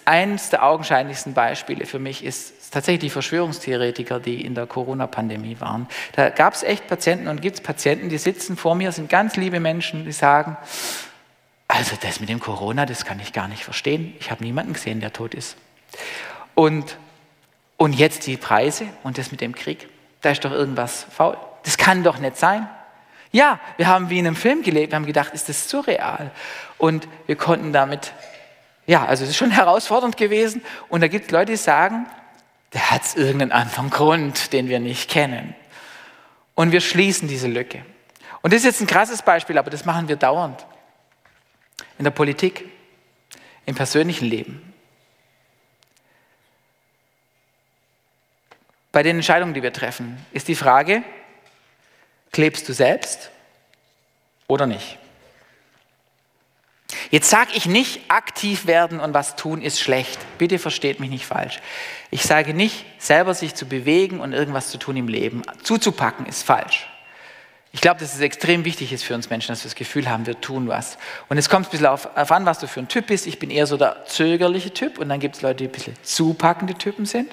Eines 0.05 0.51
der 0.51 0.65
augenscheinlichsten 0.65 1.35
Beispiele 1.35 1.87
für 1.87 2.01
mich 2.01 2.25
ist 2.25 2.73
tatsächlich 2.73 3.01
die 3.01 3.11
Verschwörungstheoretiker, 3.11 4.19
die 4.19 4.45
in 4.45 4.55
der 4.55 4.67
Corona-Pandemie 4.67 5.57
waren. 5.61 5.89
Da 6.13 6.31
gab 6.31 6.55
es 6.55 6.65
echt 6.65 6.89
Patienten 6.89 7.29
und 7.29 7.41
gibt 7.41 7.57
es 7.57 7.63
Patienten, 7.63 8.09
die 8.09 8.19
sitzen 8.19 8.57
vor 8.57 8.75
mir, 8.75 8.91
sind 8.91 9.09
ganz 9.09 9.37
liebe 9.37 9.61
Menschen, 9.61 10.05
die 10.05 10.13
sagen, 10.13 10.57
also 11.69 11.97
das 12.01 12.19
mit 12.19 12.31
dem 12.31 12.41
Corona, 12.41 12.87
das 12.87 13.05
kann 13.05 13.21
ich 13.21 13.35
gar 13.35 13.47
nicht 13.47 13.63
verstehen. 13.63 14.15
Ich 14.21 14.31
habe 14.31 14.43
niemanden 14.43 14.73
gesehen, 14.73 15.01
der 15.01 15.13
tot 15.13 15.35
ist. 15.35 15.57
Und, 16.55 16.97
und 17.77 17.93
jetzt 17.93 18.27
die 18.27 18.39
Preise 18.39 18.87
und 19.05 19.19
das 19.19 19.31
mit 19.31 19.43
dem 19.43 19.55
Krieg, 19.55 19.89
da 20.23 20.31
ist 20.31 20.45
doch 20.45 20.51
irgendwas 20.51 21.07
faul. 21.11 21.37
Das 21.65 21.77
kann 21.77 22.03
doch 22.03 22.19
nicht 22.19 22.39
sein. 22.39 22.69
Ja, 23.31 23.61
wir 23.77 23.87
haben 23.87 24.09
wie 24.09 24.19
in 24.19 24.27
einem 24.27 24.37
Film 24.37 24.63
gelebt, 24.63 24.93
wir 24.93 24.97
haben 24.97 25.07
gedacht, 25.07 25.35
ist 25.35 25.51
das 25.51 25.69
surreal? 25.69 26.31
Und 26.79 27.07
wir 27.27 27.37
konnten 27.37 27.75
damit, 27.75 28.15
ja, 28.87 29.05
also 29.05 29.25
es 29.25 29.31
ist 29.31 29.37
schon 29.37 29.51
herausfordernd 29.53 30.17
gewesen. 30.17 30.63
Und 30.89 31.03
da 31.03 31.09
gibt 31.09 31.27
es 31.27 31.31
Leute, 31.31 31.53
die 31.53 31.57
sagen, 31.57 32.07
der 32.73 32.91
hat 32.91 33.03
irgendeinen 33.15 33.53
anderen 33.53 33.91
Grund, 33.91 34.53
den 34.55 34.69
wir 34.69 34.81
nicht 34.81 35.11
kennen. 35.11 35.55
Und 36.55 36.73
wir 36.73 36.81
schließen 36.81 37.29
diese 37.29 37.49
Lücke. 37.49 37.85
Und 38.41 38.53
das 38.53 38.61
ist 38.61 38.65
jetzt 38.65 38.81
ein 38.81 38.87
krasses 38.87 39.23
Beispiel, 39.23 39.59
aber 39.59 39.71
das 39.71 39.85
machen 39.85 40.09
wir 40.09 40.17
dauernd. 40.17 40.67
In 41.99 42.05
der 42.05 42.11
Politik, 42.11 42.65
im 43.67 43.75
persönlichen 43.75 44.27
Leben. 44.27 44.73
Bei 48.93 49.03
den 49.03 49.17
Entscheidungen, 49.17 49.55
die 49.55 49.63
wir 49.63 49.73
treffen, 49.73 50.19
ist 50.33 50.49
die 50.49 50.55
Frage, 50.55 51.03
Klebst 52.33 52.69
du 52.69 52.73
selbst 52.73 53.31
oder 54.47 54.67
nicht? 54.67 54.99
Jetzt 57.11 57.31
sage 57.31 57.51
ich 57.55 57.67
nicht, 57.67 58.11
aktiv 58.11 58.67
werden 58.67 59.01
und 59.01 59.15
was 59.15 59.37
tun 59.37 59.63
ist 59.63 59.81
schlecht. 59.81 60.19
Bitte 60.37 60.59
versteht 60.59 61.01
mich 61.01 61.11
nicht 61.11 61.27
falsch. 61.27 61.61
Ich 62.11 62.23
sage 62.23 62.55
nicht, 62.55 62.85
selber 62.99 63.35
sich 63.35 63.55
zu 63.55 63.67
bewegen 63.67 64.21
und 64.21 64.33
irgendwas 64.33 64.71
zu 64.71 64.79
tun 64.79 64.97
im 64.97 65.09
Leben, 65.09 65.43
zuzupacken 65.63 66.27
ist 66.27 66.43
falsch. 66.43 66.89
Ich 67.73 67.81
glaube, 67.81 68.01
dass 68.01 68.15
es 68.15 68.21
extrem 68.21 68.65
wichtig 68.65 68.93
ist 68.93 69.05
für 69.05 69.15
uns 69.15 69.29
Menschen, 69.29 69.53
dass 69.53 69.63
wir 69.63 69.69
das 69.69 69.75
Gefühl 69.75 70.09
haben, 70.09 70.27
wir 70.27 70.41
tun 70.41 70.69
was. 70.69 70.97
Und 71.29 71.37
es 71.37 71.49
kommt 71.49 71.67
ein 71.67 71.71
bisschen 71.71 71.87
auf, 71.87 72.09
auf 72.17 72.33
an, 72.33 72.47
was 72.47 72.59
du 72.59 72.67
für 72.67 72.81
ein 72.81 72.89
Typ 72.89 73.09
bist. 73.09 73.27
Ich 73.27 73.39
bin 73.39 73.51
eher 73.51 73.67
so 73.67 73.77
der 73.77 74.07
zögerliche 74.07 74.73
Typ 74.73 74.99
und 74.99 75.09
dann 75.09 75.21
gibt 75.21 75.37
es 75.37 75.43
Leute, 75.43 75.57
die 75.57 75.65
ein 75.65 75.73
bisschen 75.73 75.95
zupackende 76.03 76.75
Typen 76.75 77.05
sind. 77.05 77.31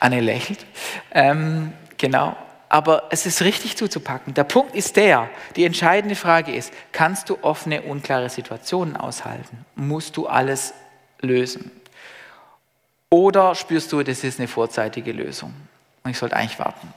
Anne 0.00 0.20
lächelt. 0.20 0.64
Ähm, 1.12 1.72
genau 1.98 2.36
aber 2.68 3.04
es 3.10 3.26
ist 3.26 3.42
richtig 3.42 3.76
zuzupacken. 3.76 4.34
Der 4.34 4.44
Punkt 4.44 4.74
ist 4.74 4.96
der, 4.96 5.28
die 5.54 5.64
entscheidende 5.64 6.16
Frage 6.16 6.54
ist, 6.54 6.72
kannst 6.92 7.30
du 7.30 7.38
offene, 7.42 7.82
unklare 7.82 8.28
Situationen 8.28 8.96
aushalten? 8.96 9.64
Musst 9.74 10.16
du 10.16 10.26
alles 10.26 10.74
lösen? 11.20 11.70
Oder 13.08 13.54
spürst 13.54 13.92
du, 13.92 14.02
das 14.02 14.24
ist 14.24 14.40
eine 14.40 14.48
vorzeitige 14.48 15.12
Lösung 15.12 15.54
und 16.02 16.10
ich 16.10 16.18
sollte 16.18 16.36
eigentlich 16.36 16.58
warten? 16.58 16.92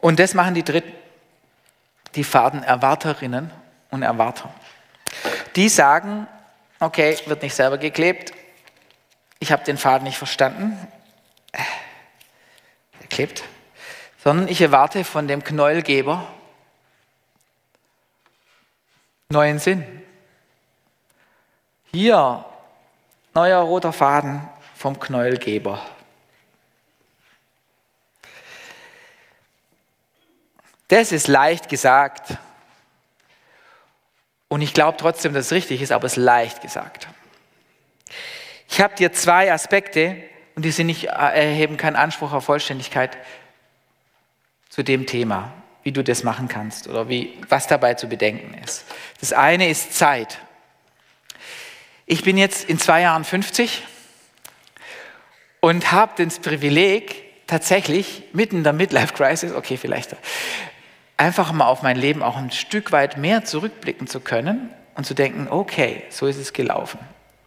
Und 0.00 0.18
das 0.18 0.34
machen 0.34 0.54
die 0.54 0.64
Dritten, 0.64 0.92
die 2.14 2.24
Fadenerwarterinnen 2.24 3.50
und 3.90 4.02
Erwarter. 4.02 4.52
Die 5.56 5.68
sagen, 5.68 6.26
okay, 6.80 7.18
wird 7.26 7.42
nicht 7.42 7.54
selber 7.54 7.78
geklebt, 7.78 8.32
ich 9.40 9.52
habe 9.52 9.64
den 9.64 9.78
Faden 9.78 10.04
nicht 10.04 10.18
verstanden, 10.18 10.76
geklebt, 13.00 13.44
sondern 14.22 14.48
ich 14.48 14.60
erwarte 14.60 15.04
von 15.04 15.28
dem 15.28 15.44
Knäuelgeber 15.44 16.26
neuen 19.30 19.58
Sinn. 19.58 19.84
Hier, 21.92 22.44
neuer 23.34 23.60
roter 23.60 23.92
Faden 23.92 24.48
vom 24.74 24.98
Knäuelgeber. 24.98 25.82
Das 30.88 31.12
ist 31.12 31.28
leicht 31.28 31.68
gesagt. 31.68 32.38
Und 34.48 34.62
ich 34.62 34.72
glaube 34.72 34.96
trotzdem, 34.98 35.34
dass 35.34 35.46
es 35.46 35.52
richtig 35.52 35.82
ist, 35.82 35.92
aber 35.92 36.06
es 36.06 36.16
ist 36.16 36.24
leicht 36.24 36.62
gesagt. 36.62 37.06
Ich 38.70 38.80
habe 38.80 38.94
dir 38.94 39.12
zwei 39.12 39.52
Aspekte 39.52 40.16
und 40.56 40.64
die 40.64 40.70
sind 40.70 40.86
nicht, 40.86 41.04
äh, 41.04 41.08
erheben 41.08 41.76
keinen 41.76 41.96
Anspruch 41.96 42.32
auf 42.32 42.44
Vollständigkeit 42.44 43.16
zu 44.70 44.82
dem 44.82 45.06
Thema, 45.06 45.52
wie 45.82 45.92
du 45.92 46.02
das 46.02 46.22
machen 46.22 46.48
kannst 46.48 46.88
oder 46.88 47.08
wie, 47.08 47.38
was 47.48 47.66
dabei 47.66 47.94
zu 47.94 48.08
bedenken 48.08 48.54
ist. 48.62 48.84
Das 49.20 49.32
eine 49.32 49.68
ist 49.68 49.94
Zeit. 49.94 50.38
Ich 52.06 52.24
bin 52.24 52.38
jetzt 52.38 52.68
in 52.68 52.78
zwei 52.78 53.02
Jahren 53.02 53.24
50 53.24 53.82
und 55.60 55.92
habe 55.92 56.24
das 56.24 56.38
Privileg, 56.38 57.46
tatsächlich 57.46 58.24
mitten 58.32 58.58
in 58.58 58.64
der 58.64 58.72
Midlife 58.72 59.14
Crisis, 59.14 59.52
okay, 59.52 59.76
vielleicht 59.76 60.16
einfach 61.18 61.52
mal 61.52 61.66
auf 61.66 61.82
mein 61.82 61.96
Leben 61.96 62.22
auch 62.22 62.36
ein 62.38 62.50
Stück 62.50 62.92
weit 62.92 63.18
mehr 63.18 63.44
zurückblicken 63.44 64.06
zu 64.06 64.20
können 64.20 64.70
und 64.94 65.04
zu 65.04 65.12
denken, 65.14 65.48
okay, 65.50 66.04
so 66.08 66.26
ist 66.26 66.38
es 66.38 66.54
gelaufen. 66.54 66.98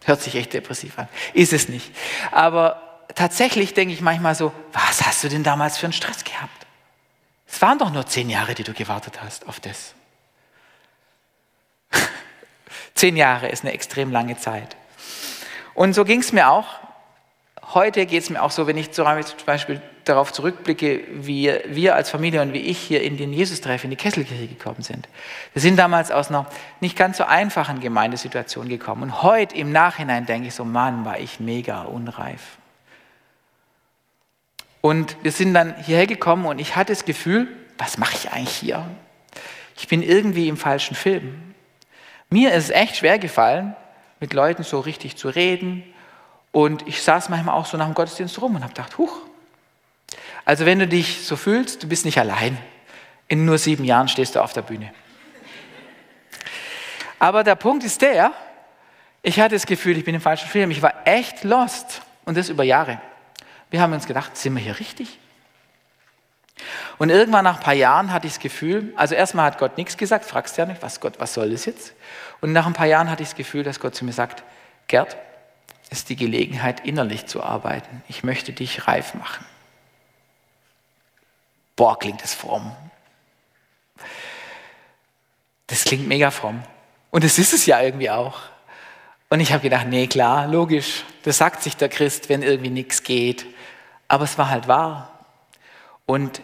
Hört 0.04 0.20
sich 0.20 0.36
echt 0.36 0.52
depressiv 0.52 0.98
an. 0.98 1.08
Ist 1.32 1.52
es 1.52 1.68
nicht. 1.68 1.90
Aber 2.30 3.06
tatsächlich 3.14 3.74
denke 3.74 3.94
ich 3.94 4.00
manchmal 4.00 4.34
so, 4.34 4.52
was 4.72 5.02
hast 5.02 5.24
du 5.24 5.28
denn 5.28 5.42
damals 5.42 5.78
für 5.78 5.86
einen 5.86 5.92
Stress 5.92 6.22
gehabt? 6.22 6.66
Es 7.46 7.60
waren 7.60 7.78
doch 7.78 7.92
nur 7.92 8.06
zehn 8.06 8.30
Jahre, 8.30 8.54
die 8.54 8.64
du 8.64 8.72
gewartet 8.72 9.20
hast 9.22 9.48
auf 9.48 9.60
das. 9.60 9.94
zehn 12.94 13.16
Jahre 13.16 13.48
ist 13.48 13.64
eine 13.64 13.72
extrem 13.72 14.10
lange 14.10 14.38
Zeit. 14.38 14.76
Und 15.74 15.94
so 15.94 16.04
ging 16.04 16.20
es 16.20 16.32
mir 16.32 16.48
auch 16.48 16.66
heute 17.74 18.06
geht 18.06 18.22
es 18.22 18.30
mir 18.30 18.42
auch 18.42 18.50
so, 18.50 18.66
wenn 18.66 18.76
ich 18.76 18.92
zum 18.92 19.06
Beispiel 19.46 19.80
darauf 20.04 20.32
zurückblicke, 20.32 21.04
wie 21.12 21.52
wir 21.66 21.94
als 21.94 22.10
Familie 22.10 22.42
und 22.42 22.52
wie 22.52 22.60
ich 22.60 22.78
hier 22.78 23.02
in 23.02 23.16
den 23.16 23.32
Jesus-Treff, 23.32 23.84
in 23.84 23.90
die 23.90 23.96
Kesselkirche 23.96 24.48
gekommen 24.48 24.82
sind. 24.82 25.08
Wir 25.52 25.62
sind 25.62 25.76
damals 25.76 26.10
aus 26.10 26.28
einer 26.28 26.46
nicht 26.80 26.96
ganz 26.96 27.18
so 27.18 27.24
einfachen 27.24 27.80
Gemeindesituation 27.80 28.68
gekommen. 28.68 29.02
Und 29.02 29.22
heute 29.22 29.56
im 29.56 29.70
Nachhinein 29.72 30.26
denke 30.26 30.48
ich 30.48 30.54
so, 30.54 30.64
Mann, 30.64 31.04
war 31.04 31.18
ich 31.18 31.40
mega 31.40 31.82
unreif. 31.82 32.58
Und 34.80 35.16
wir 35.22 35.30
sind 35.30 35.54
dann 35.54 35.76
hierher 35.76 36.08
gekommen 36.08 36.44
und 36.46 36.58
ich 36.58 36.74
hatte 36.74 36.92
das 36.92 37.04
Gefühl, 37.04 37.46
was 37.78 37.98
mache 37.98 38.16
ich 38.16 38.32
eigentlich 38.32 38.56
hier? 38.56 38.84
Ich 39.76 39.86
bin 39.88 40.02
irgendwie 40.02 40.48
im 40.48 40.56
falschen 40.56 40.96
Film. 40.96 41.54
Mir 42.30 42.52
ist 42.52 42.64
es 42.64 42.70
echt 42.70 42.96
schwer 42.96 43.18
gefallen, 43.18 43.76
mit 44.18 44.32
Leuten 44.32 44.64
so 44.64 44.80
richtig 44.80 45.16
zu 45.16 45.28
reden. 45.28 45.84
Und 46.52 46.86
ich 46.86 47.02
saß 47.02 47.30
manchmal 47.30 47.54
auch 47.56 47.66
so 47.66 47.76
nach 47.76 47.86
dem 47.86 47.94
Gottesdienst 47.94 48.40
rum 48.40 48.54
und 48.54 48.62
habe 48.62 48.74
gedacht, 48.74 48.98
huch. 48.98 49.16
Also 50.44 50.66
wenn 50.66 50.78
du 50.78 50.86
dich 50.86 51.26
so 51.26 51.36
fühlst, 51.36 51.82
du 51.82 51.88
bist 51.88 52.04
nicht 52.04 52.18
allein. 52.18 52.58
In 53.28 53.44
nur 53.44 53.58
sieben 53.58 53.84
Jahren 53.84 54.08
stehst 54.08 54.36
du 54.36 54.42
auf 54.42 54.52
der 54.52 54.62
Bühne. 54.62 54.92
Aber 57.18 57.42
der 57.44 57.54
Punkt 57.54 57.84
ist 57.84 58.02
der, 58.02 58.32
ich 59.22 59.40
hatte 59.40 59.54
das 59.54 59.66
Gefühl, 59.66 59.96
ich 59.96 60.04
bin 60.04 60.14
im 60.14 60.20
falschen 60.20 60.48
Film. 60.48 60.70
Ich 60.70 60.82
war 60.82 61.06
echt 61.06 61.44
lost. 61.44 62.02
Und 62.24 62.36
das 62.36 62.48
über 62.48 62.64
Jahre. 62.64 63.00
Wir 63.70 63.80
haben 63.80 63.92
uns 63.92 64.06
gedacht, 64.06 64.36
sind 64.36 64.54
wir 64.54 64.62
hier 64.62 64.78
richtig? 64.78 65.18
Und 66.98 67.10
irgendwann 67.10 67.44
nach 67.44 67.56
ein 67.56 67.62
paar 67.62 67.74
Jahren 67.74 68.12
hatte 68.12 68.26
ich 68.26 68.34
das 68.34 68.40
Gefühl, 68.40 68.92
also 68.96 69.14
erstmal 69.14 69.46
hat 69.46 69.58
Gott 69.58 69.76
nichts 69.76 69.96
gesagt, 69.96 70.24
fragst 70.24 70.56
ja 70.58 70.66
nicht, 70.66 70.82
was 70.82 71.00
Gott, 71.00 71.14
was 71.18 71.34
soll 71.34 71.50
das 71.50 71.64
jetzt? 71.64 71.94
Und 72.40 72.52
nach 72.52 72.66
ein 72.66 72.74
paar 72.74 72.86
Jahren 72.86 73.10
hatte 73.10 73.22
ich 73.22 73.30
das 73.30 73.36
Gefühl, 73.36 73.64
dass 73.64 73.80
Gott 73.80 73.94
zu 73.94 74.04
mir 74.04 74.12
sagt, 74.12 74.44
Gerd, 74.86 75.16
ist 75.92 76.08
die 76.08 76.16
Gelegenheit, 76.16 76.86
innerlich 76.86 77.26
zu 77.26 77.42
arbeiten. 77.42 78.02
Ich 78.08 78.24
möchte 78.24 78.52
dich 78.52 78.88
reif 78.88 79.14
machen. 79.14 79.44
Boah, 81.76 81.98
klingt 81.98 82.22
das 82.22 82.34
fromm. 82.34 82.74
Das 85.66 85.84
klingt 85.84 86.06
mega 86.06 86.30
fromm. 86.30 86.62
Und 87.10 87.24
es 87.24 87.38
ist 87.38 87.52
es 87.52 87.66
ja 87.66 87.80
irgendwie 87.80 88.10
auch. 88.10 88.40
Und 89.30 89.40
ich 89.40 89.52
habe 89.52 89.62
gedacht, 89.62 89.86
nee, 89.86 90.06
klar, 90.06 90.46
logisch, 90.46 91.04
das 91.22 91.38
sagt 91.38 91.62
sich 91.62 91.76
der 91.76 91.88
Christ, 91.88 92.28
wenn 92.28 92.42
irgendwie 92.42 92.70
nichts 92.70 93.02
geht. 93.02 93.46
Aber 94.08 94.24
es 94.24 94.36
war 94.36 94.50
halt 94.50 94.68
wahr. 94.68 95.10
Und 96.04 96.42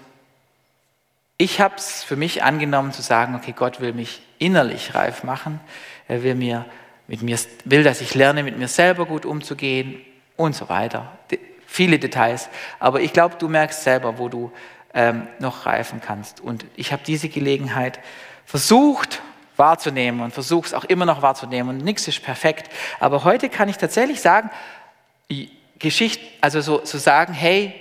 ich 1.37 1.61
habe 1.61 1.77
es 1.77 2.03
für 2.03 2.17
mich 2.17 2.43
angenommen 2.43 2.93
zu 2.93 3.03
sagen, 3.03 3.35
okay, 3.35 3.53
Gott 3.53 3.81
will 3.81 3.93
mich 3.93 4.23
innerlich 4.39 4.95
reif 4.95 5.23
machen. 5.23 5.61
Er 6.09 6.23
will 6.23 6.35
mir 6.35 6.65
mit 7.09 7.23
mir 7.23 7.39
will, 7.65 7.83
dass 7.83 8.01
ich 8.01 8.15
lerne, 8.15 8.45
mit 8.45 8.57
mir 8.57 8.69
selber 8.69 9.07
gut 9.07 9.27
umzugehen 9.27 10.01
und 10.37 10.55
so 10.55 10.69
weiter. 10.69 11.19
De 11.31 11.41
viele 11.67 11.99
Details. 11.99 12.49
Aber 12.79 13.03
ich 13.03 13.13
glaube, 13.13 13.37
du 13.39 13.47
merkst 13.47 13.83
selber, 13.83 14.19
wo 14.19 14.31
du 14.31 14.51
ähm, 14.95 15.29
noch 15.39 15.67
reifen 15.67 16.01
kannst. 16.01 16.41
Und 16.41 16.65
ich 16.77 16.93
habe 16.93 17.03
diese 17.07 17.29
Gelegenheit 17.29 18.01
versucht 18.47 19.21
wahrzunehmen 19.57 20.23
und 20.23 20.33
versuche 20.33 20.67
es 20.67 20.75
auch 20.75 20.85
immer 20.85 21.05
noch 21.05 21.21
wahrzunehmen. 21.21 21.77
Und 21.77 21.85
nichts 21.85 22.09
ist 22.09 22.23
perfekt. 22.23 22.73
Aber 23.01 23.25
heute 23.25 23.51
kann 23.51 23.69
ich 23.69 23.77
tatsächlich 23.77 24.21
sagen, 24.23 24.51
Geschichte, 25.79 26.25
also 26.41 26.61
so, 26.61 26.81
so 26.85 26.97
sagen, 26.97 27.35
hey, 27.35 27.75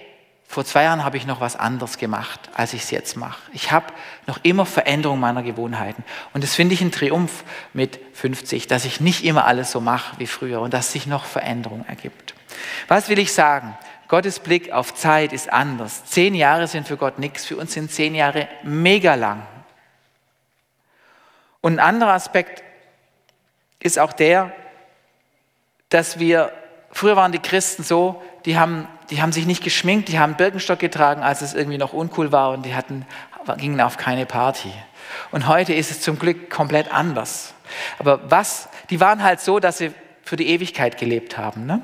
vor 0.49 0.63
zwei 0.63 0.83
Jahren 0.83 1.03
habe 1.03 1.17
ich 1.17 1.27
noch 1.27 1.41
was 1.41 1.57
anderes 1.57 1.97
gemacht, 1.97 2.39
als 2.53 2.73
ich 2.73 2.83
es 2.83 2.91
jetzt 2.91 3.17
mache. 3.17 3.39
Ich 3.51 3.71
habe 3.71 3.87
noch 4.27 4.39
immer 4.43 4.65
Veränderung 4.65 5.19
meiner 5.19 5.43
Gewohnheiten. 5.43 6.05
Und 6.33 6.43
das 6.43 6.55
finde 6.55 6.73
ich 6.73 6.81
ein 6.81 6.91
Triumph 6.91 7.43
mit 7.73 7.99
50, 8.13 8.65
dass 8.65 8.85
ich 8.85 9.01
nicht 9.01 9.25
immer 9.25 9.45
alles 9.45 9.71
so 9.71 9.81
mache 9.81 10.17
wie 10.19 10.25
früher 10.25 10.61
und 10.61 10.73
dass 10.73 10.93
sich 10.93 11.05
noch 11.05 11.25
Veränderung 11.25 11.85
ergibt. 11.85 12.33
Was 12.87 13.09
will 13.09 13.19
ich 13.19 13.33
sagen? 13.33 13.77
Gottes 14.07 14.39
Blick 14.39 14.71
auf 14.71 14.95
Zeit 14.95 15.33
ist 15.33 15.51
anders. 15.51 16.05
Zehn 16.05 16.33
Jahre 16.33 16.67
sind 16.67 16.87
für 16.87 16.95
Gott 16.95 17.19
nichts, 17.19 17.45
für 17.45 17.57
uns 17.57 17.73
sind 17.73 17.91
zehn 17.91 18.15
Jahre 18.15 18.47
mega 18.63 19.15
lang. 19.15 19.45
Und 21.59 21.73
ein 21.73 21.79
anderer 21.79 22.13
Aspekt 22.13 22.63
ist 23.79 23.99
auch 23.99 24.13
der, 24.13 24.53
dass 25.89 26.19
wir, 26.19 26.53
früher 26.91 27.17
waren 27.17 27.33
die 27.33 27.39
Christen 27.39 27.83
so, 27.83 28.23
die 28.45 28.57
haben 28.57 28.87
die 29.09 29.21
haben 29.21 29.31
sich 29.31 29.45
nicht 29.45 29.63
geschminkt, 29.63 30.09
die 30.09 30.19
haben 30.19 30.35
Birkenstock 30.35 30.79
getragen, 30.79 31.21
als 31.21 31.41
es 31.41 31.53
irgendwie 31.53 31.77
noch 31.77 31.93
uncool 31.93 32.31
war 32.31 32.51
und 32.51 32.65
die 32.65 32.75
hatten, 32.75 33.05
gingen 33.57 33.79
auf 33.81 33.97
keine 33.97 34.25
Party. 34.25 34.71
Und 35.31 35.47
heute 35.47 35.73
ist 35.73 35.91
es 35.91 36.01
zum 36.01 36.19
Glück 36.19 36.49
komplett 36.49 36.91
anders. 36.91 37.53
Aber 37.99 38.29
was, 38.29 38.69
die 38.89 38.99
waren 38.99 39.23
halt 39.23 39.39
so, 39.39 39.59
dass 39.59 39.77
sie 39.77 39.93
für 40.23 40.35
die 40.35 40.47
Ewigkeit 40.47 40.97
gelebt 40.97 41.37
haben. 41.37 41.65
Ne? 41.65 41.81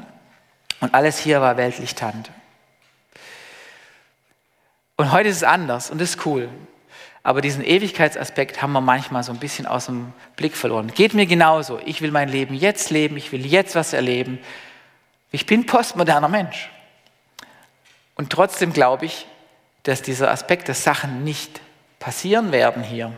Und 0.82 0.94
alles 0.94 1.18
hier 1.18 1.40
war 1.42 1.56
weltlich 1.58 1.96
Tand. 1.96 2.30
Und 4.98 5.12
heute 5.12 5.30
ist 5.30 5.38
es 5.38 5.44
anders 5.44 5.90
und 5.90 6.02
ist 6.02 6.26
cool. 6.26 6.50
Aber 7.24 7.40
diesen 7.40 7.64
Ewigkeitsaspekt 7.64 8.62
haben 8.62 8.74
wir 8.74 8.82
manchmal 8.82 9.24
so 9.24 9.32
ein 9.32 9.40
bisschen 9.40 9.66
aus 9.66 9.86
dem 9.86 10.12
Blick 10.36 10.58
verloren. 10.58 10.92
Geht 10.94 11.14
mir 11.14 11.26
genauso. 11.26 11.80
Ich 11.86 12.02
will 12.02 12.12
mein 12.12 12.28
Leben 12.28 12.54
jetzt 12.54 12.90
leben, 12.90 13.16
ich 13.16 13.32
will 13.32 13.46
jetzt 13.46 13.76
was 13.76 13.94
erleben. 13.94 14.40
Ich 15.32 15.46
bin 15.46 15.66
postmoderner 15.66 16.28
Mensch. 16.28 16.70
Und 18.24 18.30
trotzdem 18.30 18.72
glaube 18.72 19.04
ich, 19.04 19.28
dass 19.84 20.02
dieser 20.02 20.32
Aspekt, 20.32 20.70
dass 20.70 20.86
Sachen 20.86 21.26
nicht 21.26 21.60
passieren 22.00 22.54
werden 22.54 22.82
hier, 22.82 23.12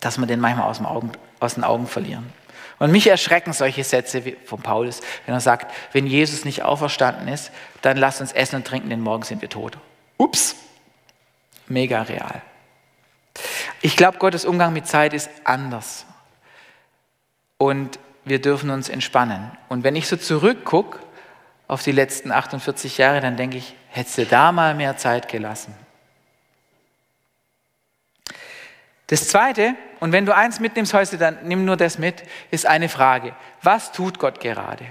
dass 0.00 0.18
wir 0.18 0.26
den 0.26 0.40
manchmal 0.40 0.68
aus, 0.68 0.80
Augen, 0.80 1.12
aus 1.38 1.54
den 1.54 1.62
Augen 1.62 1.86
verlieren. 1.86 2.32
Und 2.80 2.90
mich 2.90 3.06
erschrecken 3.06 3.52
solche 3.52 3.84
Sätze 3.84 4.20
von 4.46 4.60
Paulus, 4.60 5.00
wenn 5.26 5.34
er 5.36 5.40
sagt, 5.40 5.72
wenn 5.92 6.08
Jesus 6.08 6.44
nicht 6.44 6.64
auferstanden 6.64 7.28
ist, 7.28 7.52
dann 7.82 7.96
lasst 7.96 8.20
uns 8.20 8.32
essen 8.32 8.56
und 8.56 8.66
trinken, 8.66 8.90
denn 8.90 9.00
morgen 9.00 9.22
sind 9.22 9.42
wir 9.42 9.48
tot. 9.48 9.78
Ups, 10.16 10.56
mega 11.68 12.02
real. 12.02 12.42
Ich 13.80 13.96
glaube, 13.96 14.18
Gottes 14.18 14.44
Umgang 14.44 14.72
mit 14.72 14.88
Zeit 14.88 15.14
ist 15.14 15.30
anders. 15.44 16.04
Und 17.58 18.00
wir 18.24 18.42
dürfen 18.42 18.70
uns 18.70 18.88
entspannen. 18.88 19.52
Und 19.68 19.84
wenn 19.84 19.94
ich 19.94 20.08
so 20.08 20.16
zurückgucke, 20.16 20.98
auf 21.66 21.82
die 21.82 21.92
letzten 21.92 22.30
48 22.30 22.98
Jahre, 22.98 23.20
dann 23.20 23.36
denke 23.36 23.58
ich, 23.58 23.74
hättest 23.88 24.18
du 24.18 24.26
da 24.26 24.52
mal 24.52 24.74
mehr 24.74 24.96
Zeit 24.96 25.28
gelassen. 25.28 25.74
Das 29.08 29.28
Zweite, 29.28 29.74
und 30.00 30.12
wenn 30.12 30.26
du 30.26 30.34
eins 30.34 30.60
mitnimmst 30.60 30.94
heute, 30.94 31.18
dann 31.18 31.38
nimm 31.44 31.64
nur 31.64 31.76
das 31.76 31.98
mit, 31.98 32.22
ist 32.50 32.66
eine 32.66 32.88
Frage. 32.88 33.34
Was 33.62 33.92
tut 33.92 34.18
Gott 34.18 34.40
gerade? 34.40 34.86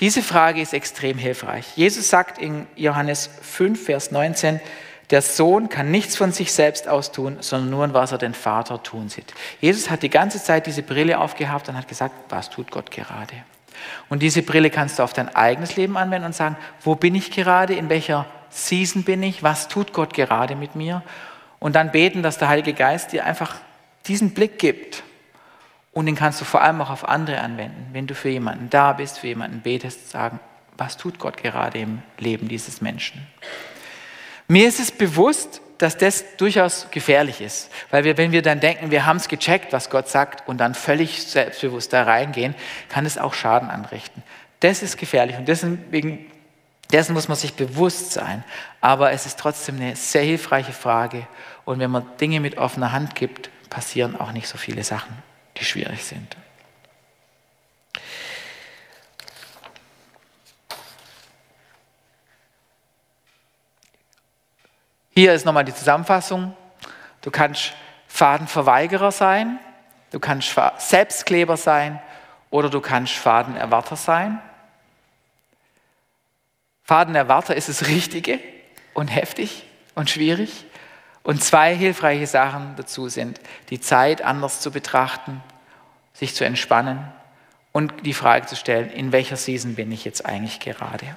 Diese 0.00 0.22
Frage 0.22 0.60
ist 0.60 0.74
extrem 0.74 1.18
hilfreich. 1.18 1.76
Jesus 1.76 2.08
sagt 2.08 2.38
in 2.38 2.66
Johannes 2.76 3.30
5, 3.42 3.84
Vers 3.84 4.10
19, 4.10 4.60
der 5.10 5.22
Sohn 5.22 5.68
kann 5.68 5.90
nichts 5.90 6.16
von 6.16 6.32
sich 6.32 6.52
selbst 6.52 6.86
aus 6.86 7.12
tun, 7.12 7.38
sondern 7.40 7.70
nur, 7.70 7.94
was 7.94 8.12
er 8.12 8.18
den 8.18 8.34
Vater 8.34 8.82
tun 8.82 9.08
sieht. 9.08 9.32
Jesus 9.60 9.88
hat 9.88 10.02
die 10.02 10.10
ganze 10.10 10.42
Zeit 10.42 10.66
diese 10.66 10.82
Brille 10.82 11.18
aufgehabt 11.18 11.68
und 11.68 11.76
hat 11.76 11.88
gesagt, 11.88 12.14
was 12.28 12.50
tut 12.50 12.70
Gott 12.70 12.90
gerade? 12.90 13.34
Und 14.08 14.22
diese 14.22 14.42
Brille 14.42 14.70
kannst 14.70 14.98
du 14.98 15.02
auf 15.02 15.12
dein 15.12 15.34
eigenes 15.34 15.76
Leben 15.76 15.96
anwenden 15.96 16.26
und 16.26 16.34
sagen, 16.34 16.56
wo 16.82 16.94
bin 16.94 17.14
ich 17.14 17.30
gerade, 17.30 17.74
in 17.74 17.88
welcher 17.88 18.26
Season 18.50 19.02
bin 19.02 19.22
ich, 19.22 19.42
was 19.42 19.68
tut 19.68 19.92
Gott 19.92 20.14
gerade 20.14 20.56
mit 20.56 20.74
mir? 20.74 21.02
Und 21.58 21.76
dann 21.76 21.90
beten, 21.90 22.22
dass 22.22 22.38
der 22.38 22.48
Heilige 22.48 22.72
Geist 22.72 23.12
dir 23.12 23.24
einfach 23.24 23.56
diesen 24.06 24.30
Blick 24.30 24.58
gibt. 24.58 25.02
Und 25.92 26.06
den 26.06 26.14
kannst 26.14 26.40
du 26.40 26.44
vor 26.44 26.62
allem 26.62 26.80
auch 26.80 26.90
auf 26.90 27.08
andere 27.08 27.40
anwenden. 27.40 27.88
Wenn 27.92 28.06
du 28.06 28.14
für 28.14 28.28
jemanden 28.28 28.70
da 28.70 28.92
bist, 28.92 29.18
für 29.18 29.26
jemanden 29.26 29.60
betest, 29.60 30.10
sagen, 30.10 30.38
was 30.76 30.96
tut 30.96 31.18
Gott 31.18 31.36
gerade 31.36 31.78
im 31.78 32.02
Leben 32.18 32.48
dieses 32.48 32.80
Menschen? 32.80 33.26
Mir 34.46 34.68
ist 34.68 34.80
es 34.80 34.92
bewusst, 34.92 35.60
dass 35.78 35.96
das 35.96 36.36
durchaus 36.36 36.88
gefährlich 36.90 37.40
ist. 37.40 37.70
Weil 37.90 38.04
wir, 38.04 38.16
wenn 38.18 38.32
wir 38.32 38.42
dann 38.42 38.60
denken, 38.60 38.90
wir 38.90 39.06
haben 39.06 39.16
es 39.16 39.28
gecheckt, 39.28 39.72
was 39.72 39.90
Gott 39.90 40.08
sagt, 40.08 40.48
und 40.48 40.58
dann 40.58 40.74
völlig 40.74 41.22
selbstbewusst 41.22 41.92
da 41.92 42.02
reingehen, 42.02 42.54
kann 42.88 43.06
es 43.06 43.16
auch 43.16 43.34
Schaden 43.34 43.70
anrichten. 43.70 44.22
Das 44.60 44.82
ist 44.82 44.96
gefährlich 44.96 45.36
und 45.36 45.46
deswegen, 45.46 46.30
dessen 46.92 47.14
muss 47.14 47.28
man 47.28 47.36
sich 47.36 47.54
bewusst 47.54 48.12
sein. 48.12 48.44
Aber 48.80 49.12
es 49.12 49.24
ist 49.24 49.38
trotzdem 49.38 49.76
eine 49.76 49.94
sehr 49.94 50.22
hilfreiche 50.22 50.72
Frage. 50.72 51.26
Und 51.64 51.78
wenn 51.78 51.90
man 51.90 52.04
Dinge 52.20 52.40
mit 52.40 52.58
offener 52.58 52.92
Hand 52.92 53.14
gibt, 53.14 53.50
passieren 53.70 54.18
auch 54.18 54.32
nicht 54.32 54.48
so 54.48 54.58
viele 54.58 54.82
Sachen, 54.82 55.16
die 55.58 55.64
schwierig 55.64 56.04
sind. 56.04 56.36
Hier 65.18 65.34
ist 65.34 65.44
nochmal 65.44 65.64
die 65.64 65.74
Zusammenfassung. 65.74 66.56
Du 67.22 67.32
kannst 67.32 67.72
Fadenverweigerer 68.06 69.10
sein, 69.10 69.58
du 70.12 70.20
kannst 70.20 70.54
Selbstkleber 70.78 71.56
sein 71.56 72.00
oder 72.50 72.70
du 72.70 72.80
kannst 72.80 73.14
Fadenerwarter 73.14 73.96
sein. 73.96 74.40
Fadenerwarter 76.84 77.56
ist 77.56 77.68
das 77.68 77.88
Richtige 77.88 78.38
und 78.94 79.08
heftig 79.08 79.64
und 79.96 80.08
schwierig. 80.08 80.64
Und 81.24 81.42
zwei 81.42 81.74
hilfreiche 81.74 82.28
Sachen 82.28 82.76
dazu 82.76 83.08
sind, 83.08 83.40
die 83.70 83.80
Zeit 83.80 84.22
anders 84.22 84.60
zu 84.60 84.70
betrachten, 84.70 85.42
sich 86.12 86.36
zu 86.36 86.44
entspannen 86.44 87.12
und 87.72 88.06
die 88.06 88.14
Frage 88.14 88.46
zu 88.46 88.54
stellen, 88.54 88.88
in 88.92 89.10
welcher 89.10 89.36
Season 89.36 89.74
bin 89.74 89.90
ich 89.90 90.04
jetzt 90.04 90.24
eigentlich 90.24 90.60
gerade? 90.60 91.16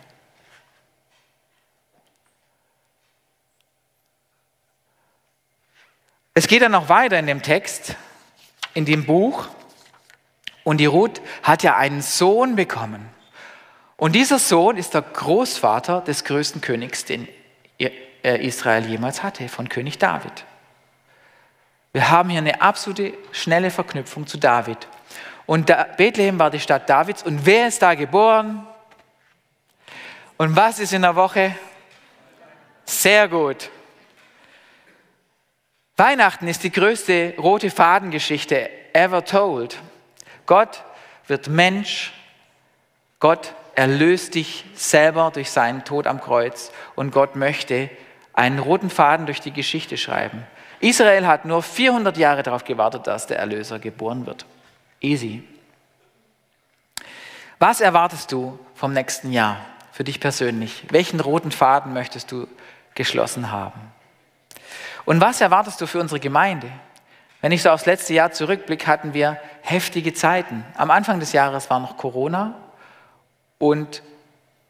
Es 6.33 6.47
geht 6.47 6.61
dann 6.61 6.71
noch 6.71 6.87
weiter 6.87 7.19
in 7.19 7.27
dem 7.27 7.41
Text, 7.41 7.95
in 8.73 8.85
dem 8.85 9.05
Buch. 9.05 9.47
Und 10.63 10.77
die 10.77 10.85
Ruth 10.85 11.21
hat 11.43 11.63
ja 11.63 11.75
einen 11.75 12.01
Sohn 12.01 12.55
bekommen. 12.55 13.09
Und 13.97 14.13
dieser 14.13 14.39
Sohn 14.39 14.77
ist 14.77 14.93
der 14.93 15.01
Großvater 15.01 16.01
des 16.01 16.23
größten 16.23 16.61
Königs, 16.61 17.05
den 17.05 17.27
Israel 18.23 18.85
jemals 18.85 19.23
hatte, 19.23 19.49
von 19.49 19.67
König 19.67 19.97
David. 19.97 20.45
Wir 21.93 22.09
haben 22.09 22.29
hier 22.29 22.37
eine 22.37 22.61
absolute 22.61 23.13
schnelle 23.31 23.69
Verknüpfung 23.69 24.25
zu 24.25 24.37
David. 24.37 24.87
Und 25.45 25.65
Bethlehem 25.97 26.39
war 26.39 26.49
die 26.49 26.59
Stadt 26.59 26.89
Davids. 26.89 27.23
Und 27.23 27.45
wer 27.45 27.67
ist 27.67 27.81
da 27.81 27.95
geboren? 27.95 28.65
Und 30.37 30.55
was 30.55 30.79
ist 30.79 30.93
in 30.93 31.01
der 31.01 31.15
Woche? 31.15 31.55
Sehr 32.85 33.27
gut. 33.27 33.69
Weihnachten 35.97 36.47
ist 36.47 36.63
die 36.63 36.71
größte 36.71 37.35
rote 37.37 37.69
Fadengeschichte 37.69 38.69
ever 38.93 39.23
told. 39.25 39.77
Gott 40.45 40.83
wird 41.27 41.47
Mensch. 41.47 42.13
Gott 43.19 43.53
erlöst 43.75 44.35
dich 44.35 44.65
selber 44.73 45.31
durch 45.33 45.51
seinen 45.51 45.85
Tod 45.85 46.07
am 46.07 46.21
Kreuz. 46.21 46.71
Und 46.95 47.11
Gott 47.11 47.35
möchte 47.35 47.89
einen 48.33 48.59
roten 48.59 48.89
Faden 48.89 49.25
durch 49.25 49.41
die 49.41 49.53
Geschichte 49.53 49.97
schreiben. 49.97 50.45
Israel 50.79 51.27
hat 51.27 51.45
nur 51.45 51.61
400 51.61 52.17
Jahre 52.17 52.43
darauf 52.43 52.63
gewartet, 52.63 53.05
dass 53.05 53.27
der 53.27 53.37
Erlöser 53.37 53.77
geboren 53.77 54.25
wird. 54.25 54.45
Easy. 54.99 55.43
Was 57.59 57.81
erwartest 57.81 58.31
du 58.31 58.57
vom 58.73 58.93
nächsten 58.93 59.31
Jahr 59.31 59.63
für 59.91 60.03
dich 60.03 60.19
persönlich? 60.19 60.85
Welchen 60.89 61.19
roten 61.19 61.51
Faden 61.51 61.93
möchtest 61.93 62.31
du 62.31 62.47
geschlossen 62.95 63.51
haben? 63.51 63.79
Und 65.05 65.21
was 65.21 65.41
erwartest 65.41 65.81
du 65.81 65.87
für 65.87 65.99
unsere 65.99 66.19
Gemeinde? 66.19 66.71
Wenn 67.41 67.51
ich 67.51 67.63
so 67.63 67.69
aufs 67.69 67.85
letzte 67.85 68.13
Jahr 68.13 68.31
zurückblicke, 68.31 68.85
hatten 68.87 69.13
wir 69.13 69.39
heftige 69.61 70.13
Zeiten. 70.13 70.63
Am 70.75 70.91
Anfang 70.91 71.19
des 71.19 71.33
Jahres 71.33 71.69
war 71.69 71.79
noch 71.79 71.97
Corona 71.97 72.55
und 73.57 74.03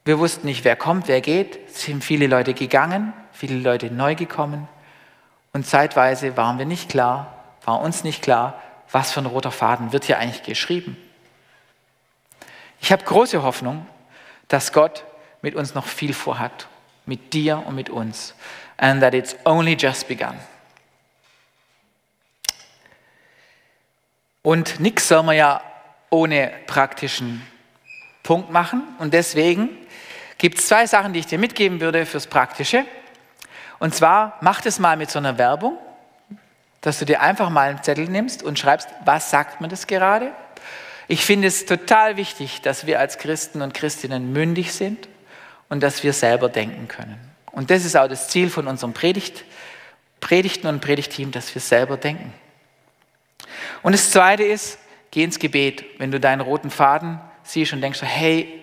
wir 0.05 0.19
wussten 0.19 0.47
nicht, 0.47 0.63
wer 0.63 0.75
kommt, 0.75 1.07
wer 1.07 1.21
geht. 1.21 1.59
Es 1.67 1.83
sind 1.83 2.03
viele 2.03 2.27
Leute 2.27 2.53
gegangen, 2.53 3.13
viele 3.31 3.55
Leute 3.55 3.91
neu 3.91 4.15
gekommen. 4.15 4.67
Und 5.53 5.67
zeitweise 5.67 6.37
waren 6.37 6.57
wir 6.57 6.65
nicht 6.65 6.89
klar, 6.89 7.33
war 7.65 7.81
uns 7.81 8.03
nicht 8.03 8.21
klar, 8.21 8.59
was 8.91 9.11
für 9.11 9.19
ein 9.19 9.25
roter 9.25 9.51
Faden 9.51 9.91
wird 9.91 10.05
hier 10.05 10.17
eigentlich 10.17 10.43
geschrieben. 10.43 10.97
Ich 12.79 12.91
habe 12.91 13.03
große 13.03 13.43
Hoffnung, 13.43 13.85
dass 14.47 14.73
Gott 14.73 15.05
mit 15.41 15.55
uns 15.55 15.75
noch 15.75 15.85
viel 15.85 16.13
vorhat, 16.13 16.67
mit 17.11 17.33
dir 17.33 17.61
und 17.67 17.75
mit 17.75 17.89
uns. 17.89 18.33
And 18.77 19.01
that 19.01 19.13
it's 19.13 19.35
only 19.43 19.75
just 19.77 20.07
begun. 20.07 20.33
Und 24.43 24.79
nichts 24.79 25.09
soll 25.09 25.21
man 25.23 25.35
ja 25.35 25.61
ohne 26.09 26.53
praktischen 26.67 27.45
Punkt 28.23 28.49
machen. 28.49 28.83
Und 28.97 29.13
deswegen 29.13 29.69
gibt 30.37 30.57
es 30.57 30.67
zwei 30.69 30.87
Sachen, 30.87 31.11
die 31.11 31.19
ich 31.19 31.27
dir 31.27 31.37
mitgeben 31.37 31.81
würde 31.81 32.05
fürs 32.05 32.27
Praktische. 32.27 32.85
Und 33.77 33.93
zwar 33.93 34.37
mach 34.39 34.61
das 34.61 34.79
mal 34.79 34.95
mit 34.95 35.11
so 35.11 35.19
einer 35.19 35.37
Werbung, 35.37 35.77
dass 36.79 36.97
du 36.97 37.05
dir 37.05 37.19
einfach 37.19 37.49
mal 37.49 37.71
einen 37.71 37.83
Zettel 37.83 38.07
nimmst 38.07 38.41
und 38.41 38.57
schreibst, 38.57 38.87
was 39.03 39.29
sagt 39.29 39.59
man 39.59 39.69
das 39.69 39.85
gerade? 39.85 40.31
Ich 41.09 41.25
finde 41.25 41.49
es 41.49 41.65
total 41.65 42.15
wichtig, 42.15 42.61
dass 42.61 42.85
wir 42.85 43.01
als 43.01 43.17
Christen 43.17 43.61
und 43.61 43.73
Christinnen 43.73 44.31
mündig 44.31 44.71
sind 44.71 45.09
und 45.71 45.81
dass 45.81 46.03
wir 46.03 46.11
selber 46.11 46.49
denken 46.49 46.89
können. 46.89 47.17
Und 47.53 47.71
das 47.71 47.85
ist 47.85 47.95
auch 47.95 48.09
das 48.09 48.27
Ziel 48.27 48.49
von 48.49 48.67
unserem 48.67 48.91
Predigt, 48.91 49.45
Predigten 50.19 50.67
und 50.67 50.81
Predigteam, 50.81 51.31
dass 51.31 51.55
wir 51.55 51.61
selber 51.61 51.95
denken. 51.95 52.33
Und 53.81 53.93
das 53.93 54.11
Zweite 54.11 54.43
ist, 54.43 54.77
geh 55.11 55.23
ins 55.23 55.39
Gebet. 55.39 55.85
Wenn 55.97 56.11
du 56.11 56.19
deinen 56.19 56.41
roten 56.41 56.69
Faden 56.69 57.21
siehst 57.43 57.71
und 57.73 57.81
denkst, 57.81 58.01
hey, 58.03 58.57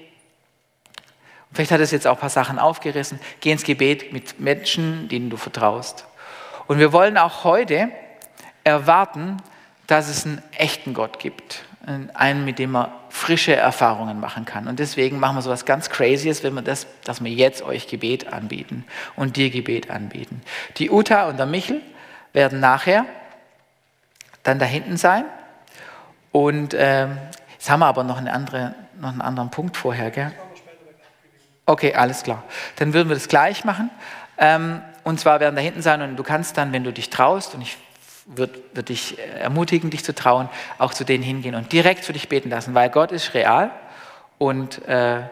Vielleicht 1.50 1.70
hat 1.70 1.80
es 1.80 1.92
jetzt 1.92 2.06
auch 2.06 2.16
ein 2.16 2.20
paar 2.20 2.28
Sachen 2.28 2.58
aufgerissen. 2.58 3.18
Geh 3.40 3.52
ins 3.52 3.64
Gebet 3.64 4.12
mit 4.12 4.38
Menschen, 4.38 5.08
denen 5.08 5.30
du 5.30 5.38
vertraust. 5.38 6.06
Und 6.66 6.78
wir 6.78 6.92
wollen 6.92 7.16
auch 7.16 7.42
heute 7.42 7.88
erwarten, 8.64 9.38
dass 9.86 10.10
es 10.10 10.26
einen 10.26 10.42
echten 10.52 10.92
Gott 10.92 11.18
gibt. 11.18 11.64
Einen, 12.12 12.44
mit 12.44 12.58
dem 12.58 12.72
man 12.72 12.92
frische 13.10 13.54
Erfahrungen 13.54 14.20
machen 14.20 14.44
kann. 14.44 14.68
Und 14.68 14.78
deswegen 14.78 15.18
machen 15.18 15.36
wir 15.36 15.42
so 15.42 15.50
was 15.50 15.64
ganz 15.64 15.90
Crazyes, 15.90 16.42
wenn 16.42 16.54
wir 16.54 16.62
das, 16.62 16.86
dass 17.04 17.22
wir 17.22 17.30
jetzt 17.30 17.62
euch 17.62 17.88
Gebet 17.88 18.32
anbieten 18.32 18.84
und 19.16 19.36
dir 19.36 19.50
Gebet 19.50 19.90
anbieten. 19.90 20.42
Die 20.76 20.90
Uta 20.90 21.28
und 21.28 21.38
der 21.38 21.46
Michel 21.46 21.80
werden 22.32 22.60
nachher 22.60 23.06
dann 24.42 24.58
da 24.58 24.64
hinten 24.64 24.96
sein. 24.96 25.24
Und 26.32 26.74
äh, 26.74 27.08
jetzt 27.52 27.70
haben 27.70 27.80
wir 27.80 27.86
aber 27.86 28.04
noch, 28.04 28.18
eine 28.18 28.32
andere, 28.32 28.74
noch 29.00 29.10
einen 29.10 29.20
anderen 29.20 29.50
Punkt 29.50 29.76
vorher. 29.76 30.10
Gell? 30.10 30.32
Okay, 31.66 31.94
alles 31.94 32.22
klar. 32.22 32.44
Dann 32.76 32.94
würden 32.94 33.08
wir 33.08 33.16
das 33.16 33.28
gleich 33.28 33.64
machen. 33.64 33.90
Ähm, 34.38 34.82
und 35.04 35.18
zwar 35.18 35.40
werden 35.40 35.56
da 35.56 35.62
hinten 35.62 35.82
sein 35.82 36.02
und 36.02 36.16
du 36.16 36.22
kannst 36.22 36.56
dann, 36.56 36.72
wenn 36.72 36.84
du 36.84 36.92
dich 36.92 37.10
traust, 37.10 37.54
und 37.54 37.62
ich 37.62 37.76
würde 38.28 38.60
würd 38.74 38.90
dich 38.90 39.18
ermutigen, 39.18 39.90
dich 39.90 40.04
zu 40.04 40.14
trauen, 40.14 40.48
auch 40.78 40.92
zu 40.92 41.04
denen 41.04 41.24
hingehen 41.24 41.54
und 41.54 41.72
direkt 41.72 42.04
für 42.04 42.12
dich 42.12 42.28
beten 42.28 42.50
lassen, 42.50 42.74
weil 42.74 42.90
Gott 42.90 43.10
ist 43.10 43.34
real 43.34 43.70
und 44.36 44.86
äh, 44.86 45.22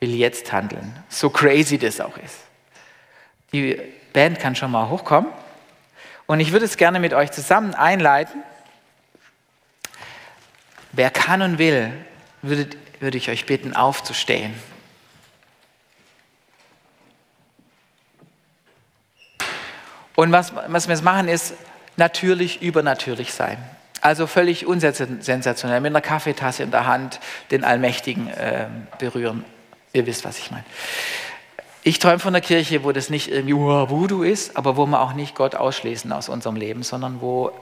will 0.00 0.14
jetzt 0.14 0.52
handeln. 0.52 1.02
So 1.08 1.30
crazy 1.30 1.78
das 1.78 2.00
auch 2.00 2.16
ist. 2.18 2.36
Die 3.52 3.80
Band 4.12 4.38
kann 4.38 4.54
schon 4.54 4.70
mal 4.70 4.88
hochkommen. 4.88 5.30
Und 6.26 6.40
ich 6.40 6.52
würde 6.52 6.64
es 6.64 6.76
gerne 6.76 7.00
mit 7.00 7.14
euch 7.14 7.30
zusammen 7.30 7.74
einleiten. 7.74 8.42
Wer 10.92 11.10
kann 11.10 11.42
und 11.42 11.58
will, 11.58 11.92
würde, 12.42 12.68
würde 13.00 13.16
ich 13.16 13.30
euch 13.30 13.46
bitten, 13.46 13.74
aufzustehen. 13.74 14.54
Und 20.14 20.32
was, 20.32 20.54
was 20.54 20.88
wir 20.88 20.94
jetzt 20.94 21.04
machen, 21.04 21.28
ist 21.28 21.54
natürlich 21.96 22.62
übernatürlich 22.62 23.32
sein. 23.32 23.58
Also 24.00 24.26
völlig 24.26 24.66
unsensationell, 24.66 25.80
mit 25.80 25.90
einer 25.90 26.00
Kaffeetasse 26.00 26.62
in 26.62 26.70
der 26.70 26.86
Hand 26.86 27.18
den 27.50 27.64
Allmächtigen 27.64 28.28
äh, 28.28 28.66
berühren. 28.98 29.44
Ihr 29.92 30.06
wisst, 30.06 30.24
was 30.24 30.38
ich 30.38 30.50
meine. 30.50 30.64
Ich 31.82 31.98
träume 31.98 32.18
von 32.18 32.34
einer 32.34 32.40
Kirche, 32.40 32.84
wo 32.84 32.92
das 32.92 33.10
nicht 33.10 33.30
irgendwie 33.30 33.54
Voodoo 33.54 34.22
ist, 34.22 34.56
aber 34.56 34.76
wo 34.76 34.86
wir 34.86 35.00
auch 35.00 35.12
nicht 35.12 35.34
Gott 35.34 35.54
ausschließen 35.54 36.12
aus 36.12 36.28
unserem 36.28 36.56
Leben, 36.56 36.82
sondern 36.82 37.20
wo 37.20 37.52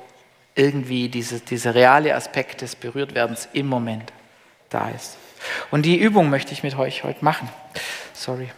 irgendwie 0.55 1.09
diese, 1.09 1.41
dieser 1.41 1.75
reale 1.75 2.15
Aspekt 2.15 2.63
des 2.63 2.77
Berührtwerdens 2.77 3.49
im 3.53 3.67
Moment 3.67 4.13
da 4.71 4.89
ist. 4.89 5.17
Und 5.71 5.83
die 5.83 5.99
Übung 5.99 6.31
möchte 6.31 6.53
ich 6.53 6.63
mit 6.63 6.77
euch 6.79 7.05
heute 7.05 7.25
machen. 7.25 7.49
Sorry, 8.15 8.51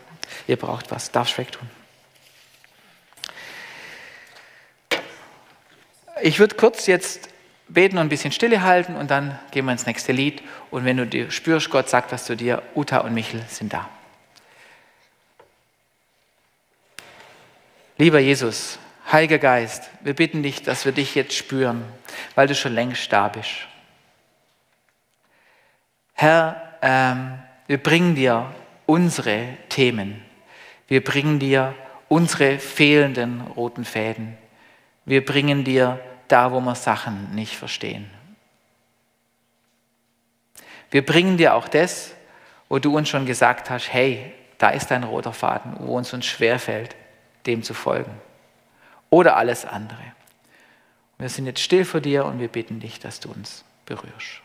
ihr 0.46 0.56
braucht 0.56 0.90
was, 0.90 1.10
darfst 1.10 1.36
wegtun. 1.38 1.68
Ich 6.22 6.38
würde 6.38 6.54
kurz 6.54 6.86
jetzt 6.86 7.28
beten 7.68 7.98
und 7.98 8.06
ein 8.06 8.08
bisschen 8.08 8.32
Stille 8.32 8.62
halten 8.62 8.96
und 8.96 9.10
dann 9.10 9.38
gehen 9.50 9.64
wir 9.64 9.72
ins 9.72 9.86
nächste 9.86 10.12
Lied. 10.12 10.42
Und 10.70 10.84
wenn 10.84 10.96
du 10.96 11.06
dir 11.06 11.30
spürst, 11.30 11.70
Gott 11.70 11.88
sagt 11.88 12.12
was 12.12 12.24
zu 12.24 12.36
dir, 12.36 12.62
Uta 12.74 12.98
und 12.98 13.12
Michel 13.12 13.42
sind 13.48 13.72
da. 13.72 13.88
Lieber 17.98 18.18
Jesus, 18.18 18.78
Heiliger 19.10 19.38
Geist, 19.38 19.90
wir 20.02 20.14
bitten 20.14 20.42
dich, 20.42 20.62
dass 20.62 20.84
wir 20.84 20.92
dich 20.92 21.14
jetzt 21.14 21.34
spüren, 21.34 21.84
weil 22.34 22.46
du 22.46 22.54
schon 22.54 22.74
längst 22.74 23.12
da 23.12 23.28
bist. 23.28 23.52
Herr, 26.12 26.78
ähm, 26.82 27.38
wir 27.66 27.78
bringen 27.78 28.14
dir 28.14 28.54
unsere 28.86 29.56
Themen. 29.68 30.22
Wir 30.88 31.02
bringen 31.04 31.38
dir 31.38 31.74
unsere 32.08 32.58
fehlenden 32.58 33.42
roten 33.42 33.84
Fäden. 33.84 34.36
Wir 35.06 35.24
bringen 35.24 35.64
dir 35.64 36.00
da, 36.28 36.52
wo 36.52 36.60
wir 36.60 36.74
Sachen 36.74 37.34
nicht 37.34 37.56
verstehen. 37.56 38.10
Wir 40.90 41.06
bringen 41.06 41.36
dir 41.36 41.54
auch 41.54 41.68
das, 41.68 42.12
wo 42.68 42.78
du 42.78 42.96
uns 42.96 43.08
schon 43.08 43.24
gesagt 43.24 43.70
hast, 43.70 43.92
hey, 43.92 44.32
da 44.58 44.70
ist 44.70 44.90
ein 44.92 45.04
roter 45.04 45.32
Faden, 45.32 45.76
wo 45.78 45.96
uns 45.96 46.12
uns 46.12 46.26
schwerfällt, 46.26 46.96
dem 47.46 47.62
zu 47.62 47.74
folgen. 47.74 48.12
Oder 49.10 49.36
alles 49.36 49.64
andere. 49.64 50.02
Wir 51.18 51.28
sind 51.28 51.46
jetzt 51.46 51.60
still 51.60 51.84
vor 51.84 52.00
dir 52.00 52.24
und 52.24 52.40
wir 52.40 52.48
bitten 52.48 52.80
dich, 52.80 52.98
dass 52.98 53.20
du 53.20 53.30
uns 53.30 53.64
berührst. 53.86 54.42